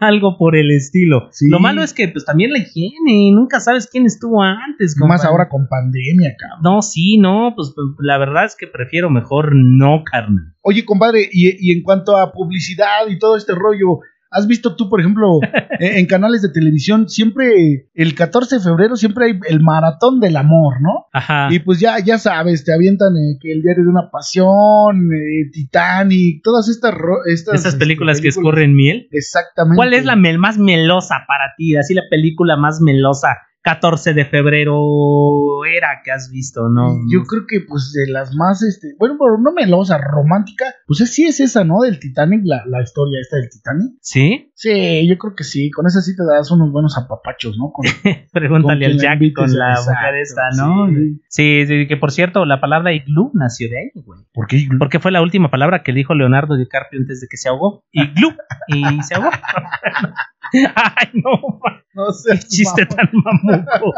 [0.00, 1.28] Algo por el estilo.
[1.30, 1.48] Sí.
[1.48, 4.96] Lo malo es que pues también la higiene, nunca sabes quién estuvo antes.
[4.98, 5.28] Más compadre.
[5.28, 6.60] ahora con pandemia, cabrón.
[6.62, 10.54] No, sí, no, pues pues, la verdad es que prefiero mejor no, carnal.
[10.62, 14.00] Oye, compadre, y, y en cuanto a publicidad y todo este rollo,
[14.34, 15.38] ¿has visto tú, por ejemplo,
[15.80, 20.82] en, canales de televisión, siempre el 14 de febrero siempre hay el maratón del amor,
[20.82, 21.06] ¿no?
[21.12, 21.48] Ajá.
[21.50, 25.50] Y pues ya, ya sabes, te avientan eh, que el diario de una pasión, eh,
[25.52, 29.08] Titanic, todas estas, ro- estas Esas este, películas que escurren miel.
[29.10, 29.76] Exactamente.
[29.76, 31.76] ¿Cuál es la mel más melosa para ti?
[31.76, 36.98] Así la película más melosa 14 de febrero era que has visto, ¿no?
[37.10, 41.14] Yo creo que, pues, de las más, este, bueno, pero no melosa, romántica, pues es-
[41.14, 41.80] sí es esa, ¿no?
[41.80, 43.92] Del Titanic, la, la historia esta del Titanic.
[44.02, 44.52] ¿Sí?
[44.54, 47.72] Sí, yo creo que sí, con esa sí te das unos buenos apapachos, ¿no?
[47.72, 47.84] Con,
[48.32, 50.88] Pregúntale con al Jack invites, con la exacto, mujer esta, ¿no?
[50.88, 51.20] sí.
[51.28, 54.20] Sí, sí, que por cierto, la palabra iglú nació de ahí, güey.
[54.34, 54.68] ¿Por qué?
[54.78, 57.82] Porque fue la última palabra que dijo Leonardo DiCaprio antes de que se ahogó.
[57.92, 58.28] Iglú.
[58.68, 59.30] Y se ahogó.
[60.52, 61.60] Ay, no,
[61.94, 62.32] No sé.
[62.32, 63.92] qué chiste tan mamuco.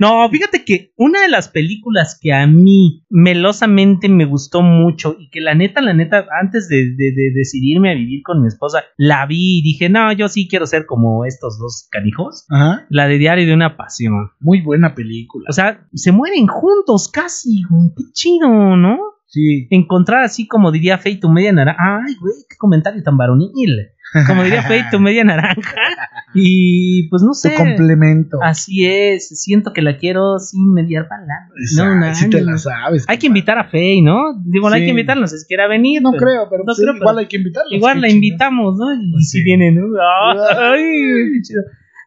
[0.00, 5.30] No, fíjate que una de las películas que a mí melosamente me gustó mucho y
[5.30, 8.82] que la neta, la neta, antes de, de- de decidirme a vivir con mi esposa,
[8.96, 12.44] la vi y dije, no, yo sí quiero ser como estos dos canijos.
[12.50, 14.32] Ajá, La de Diario de una Pasión.
[14.40, 15.46] muy buena película.
[15.48, 17.90] O sea, se mueren juntos casi, güey.
[17.96, 18.98] Qué chido, ¿no?
[19.34, 19.66] Sí.
[19.70, 21.80] Encontrar así como diría Fey tu media naranja.
[22.06, 23.88] Ay, güey, qué comentario tan varonil.
[24.28, 25.74] Como diría Fey tu media naranja.
[26.36, 27.54] Y pues no Tu sé.
[27.54, 28.38] complemento.
[28.42, 29.28] Así es.
[29.40, 31.48] Siento que la quiero sin mediar palabras.
[31.76, 33.04] No, no, sí te la sabes.
[33.06, 34.34] Hay que invitar a Fey, ¿no?
[34.44, 34.86] Digo, no hay Sí.
[34.86, 36.02] que invitarla, no sé si quiera venir.
[36.02, 37.76] No pero- creo, pero no pues, creo, igual pero- hay que invitarla.
[37.76, 38.92] Igual la invitamos, ¿no?
[38.94, 39.44] Y Pues si sí.
[39.44, 39.82] viene, ¿no?
[40.58, 41.40] Ay.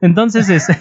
[0.01, 0.67] Entonces, es...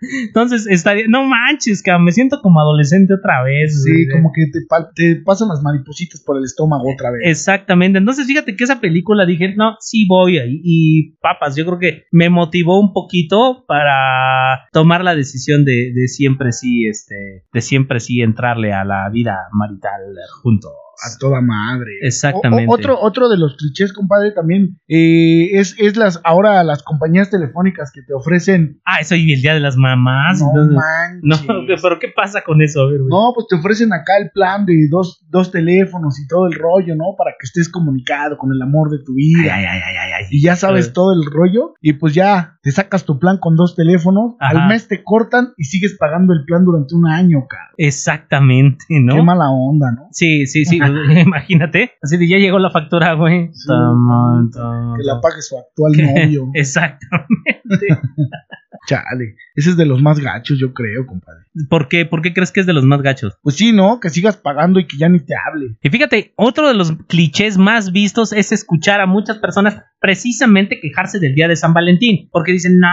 [0.00, 1.04] Entonces, estaría...
[1.08, 3.82] No manches, cabrón, me siento como adolescente otra vez.
[3.82, 7.22] Sí, como que te, pasan las maripositas por el estómago otra vez.
[7.24, 7.98] Exactamente.
[7.98, 10.60] Entonces, fíjate que esa película dije, no, sí voy ahí.
[10.62, 16.08] Y papas, yo creo que me motivó un poquito para tomar la decisión de, de
[16.08, 20.00] siempre sí, este, de siempre sí entrarle a la vida marital
[20.42, 20.72] juntos.
[21.04, 21.90] A toda madre.
[22.02, 22.66] Exactamente.
[22.68, 26.82] O- o- otro, otro de los clichés, compadre, también eh, es, es las ahora las
[26.82, 28.80] compañías telefónicas que te ofrecen.
[28.84, 30.40] Ah, eso y el día de las mamás.
[30.40, 30.76] no entonces-
[31.22, 31.48] manches.
[31.48, 32.80] no, pero ¿qué pasa con eso?
[32.82, 33.10] A ver, güey.
[33.10, 36.94] No, pues te ofrecen acá el plan de dos, dos teléfonos y todo el rollo,
[36.96, 37.14] ¿no?
[37.18, 39.54] Para que estés comunicado con el amor de tu vida.
[39.54, 40.24] Ay, ay, ay, ay, ay.
[40.30, 41.74] Y ya sabes todo el rollo.
[41.80, 44.34] Y pues ya te sacas tu plan con dos teléfonos.
[44.40, 44.62] Ajá.
[44.62, 47.70] Al mes te cortan y sigues pagando el plan durante un año, cara.
[47.76, 49.14] Exactamente, ¿no?
[49.16, 50.08] Qué mala onda, ¿no?
[50.12, 50.78] Sí, sí, sí,
[51.26, 51.92] imagínate.
[52.02, 53.50] Así de ya llegó la factura, güey.
[53.52, 53.68] Sí.
[53.68, 56.50] Que la pague su actual novio.
[56.54, 57.36] Exactamente.
[58.88, 59.36] Chale.
[59.54, 61.44] Ese es de los más gachos, yo creo, compadre.
[61.70, 62.04] ¿Por qué?
[62.04, 63.38] ¿Por qué crees que es de los más gachos?
[63.42, 64.00] Pues sí, ¿no?
[64.00, 65.76] Que sigas pagando y que ya ni te hable.
[65.82, 71.18] Y fíjate, otro de los clichés más vistos es escuchar a muchas personas precisamente quejarse
[71.18, 72.88] del día de San Valentín, porque dicen, no,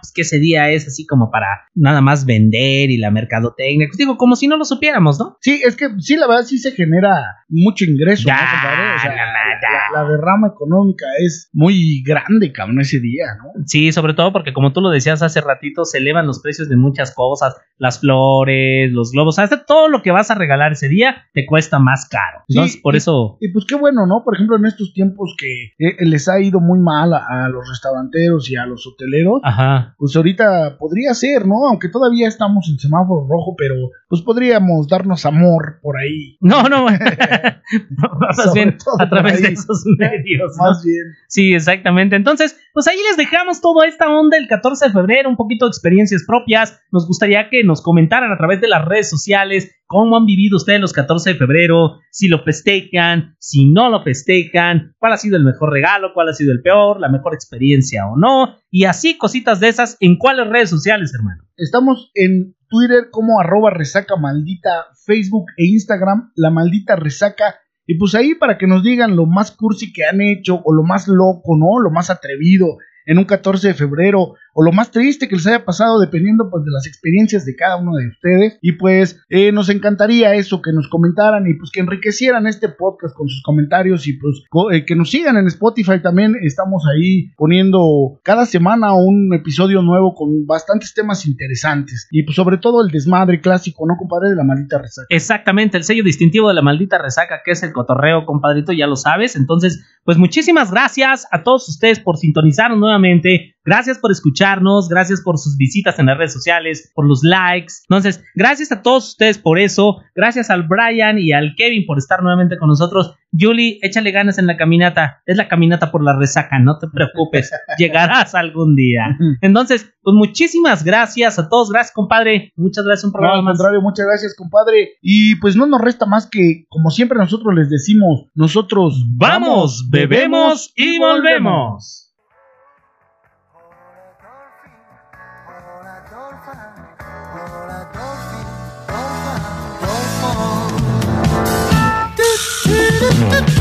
[0.00, 3.86] pues que ese día es así como para nada más vender y la mercadotecnia.
[3.88, 5.36] Pues digo, como si no lo supiéramos, ¿no?
[5.40, 7.10] Sí, es que sí, la verdad sí se genera
[7.48, 8.94] mucho ingreso, Ya, ¿no, compadre?
[8.96, 13.64] O sea, la- la derrama económica es muy grande, cabrón, ese día, ¿no?
[13.66, 16.68] Sí, sobre todo porque como tú lo decías hace hace ratito, se elevan los precios
[16.68, 20.88] de muchas cosas, las flores, los globos, hasta todo lo que vas a regalar ese
[20.88, 22.44] día te cuesta más caro.
[22.48, 23.38] Entonces, por eso...
[23.40, 24.22] Y pues qué bueno, ¿no?
[24.24, 28.50] Por ejemplo, en estos tiempos que eh, les ha ido muy mal a, los restauranteros
[28.50, 29.94] y a los hoteleros, Ajá.
[29.98, 31.66] pues ahorita podría ser, ¿no?
[31.68, 33.74] Aunque todavía estamos en semáforo rojo, pero
[34.08, 36.36] pues podríamos darnos amor por ahí.
[36.40, 36.86] No, no,
[38.20, 40.56] más bien a través de esos medios.
[40.58, 41.02] Más bien.
[41.28, 42.16] Sí, exactamente.
[42.16, 45.70] Entonces, pues ahí les dejamos toda esta onda el 14 de febrero, un poquito de
[45.70, 46.80] experiencias propias.
[46.90, 50.80] Nos gustaría que nos comentaran a través de las redes sociales cómo han vivido ustedes
[50.80, 55.44] los 14 de febrero, si lo festejan, si no lo festejan, cuál ha sido el
[55.44, 59.60] mejor regalo, cuál ha sido el peor, la mejor experiencia o no, y así cositas
[59.60, 61.42] de esas en cuáles redes sociales, hermano.
[61.56, 67.56] Estamos en Twitter como arroba resaca maldita, Facebook e Instagram, la maldita resaca.
[67.86, 70.82] Y pues ahí para que nos digan lo más cursi que han hecho o lo
[70.82, 71.80] más loco, ¿no?
[71.80, 72.76] Lo más atrevido
[73.06, 76.64] en un 14 de febrero o lo más triste que les haya pasado dependiendo pues
[76.64, 78.58] de las experiencias de cada uno de ustedes.
[78.60, 83.14] Y pues eh, nos encantaría eso que nos comentaran y pues que enriquecieran este podcast
[83.14, 84.42] con sus comentarios y pues
[84.72, 86.34] eh, que nos sigan en Spotify también.
[86.42, 92.08] Estamos ahí poniendo cada semana un episodio nuevo con bastantes temas interesantes.
[92.10, 95.06] Y pues sobre todo el desmadre clásico no compadre de la maldita resaca.
[95.08, 98.96] Exactamente el sello distintivo de la maldita resaca que es el cotorreo compadrito ya lo
[98.96, 99.36] sabes.
[99.36, 105.38] Entonces pues muchísimas gracias a todos ustedes por sintonizarnos nuevamente Gracias por escucharnos, gracias por
[105.38, 107.74] sus visitas en las redes sociales, por los likes.
[107.88, 109.98] Entonces, gracias a todos ustedes por eso.
[110.14, 113.14] Gracias al Brian y al Kevin por estar nuevamente con nosotros.
[113.38, 115.22] Julie, échale ganas en la caminata.
[115.26, 117.50] Es la caminata por la resaca, no te preocupes.
[117.78, 119.16] Llegarás algún día.
[119.40, 121.70] Entonces, pues muchísimas gracias a todos.
[121.70, 122.52] Gracias, compadre.
[122.56, 123.04] Muchas gracias.
[123.04, 124.90] Un programa no, al contrario, muchas gracias, compadre.
[125.00, 130.72] Y pues no nos resta más que, como siempre nosotros les decimos, nosotros vamos, bebemos
[130.76, 132.01] y volvemos.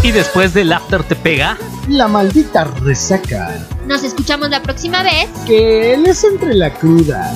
[0.04, 1.58] Y después del after te pega.
[1.88, 3.68] La maldita resaca.
[3.86, 5.30] Nos escuchamos la próxima vez.
[5.46, 7.32] Que él es entre la cruda.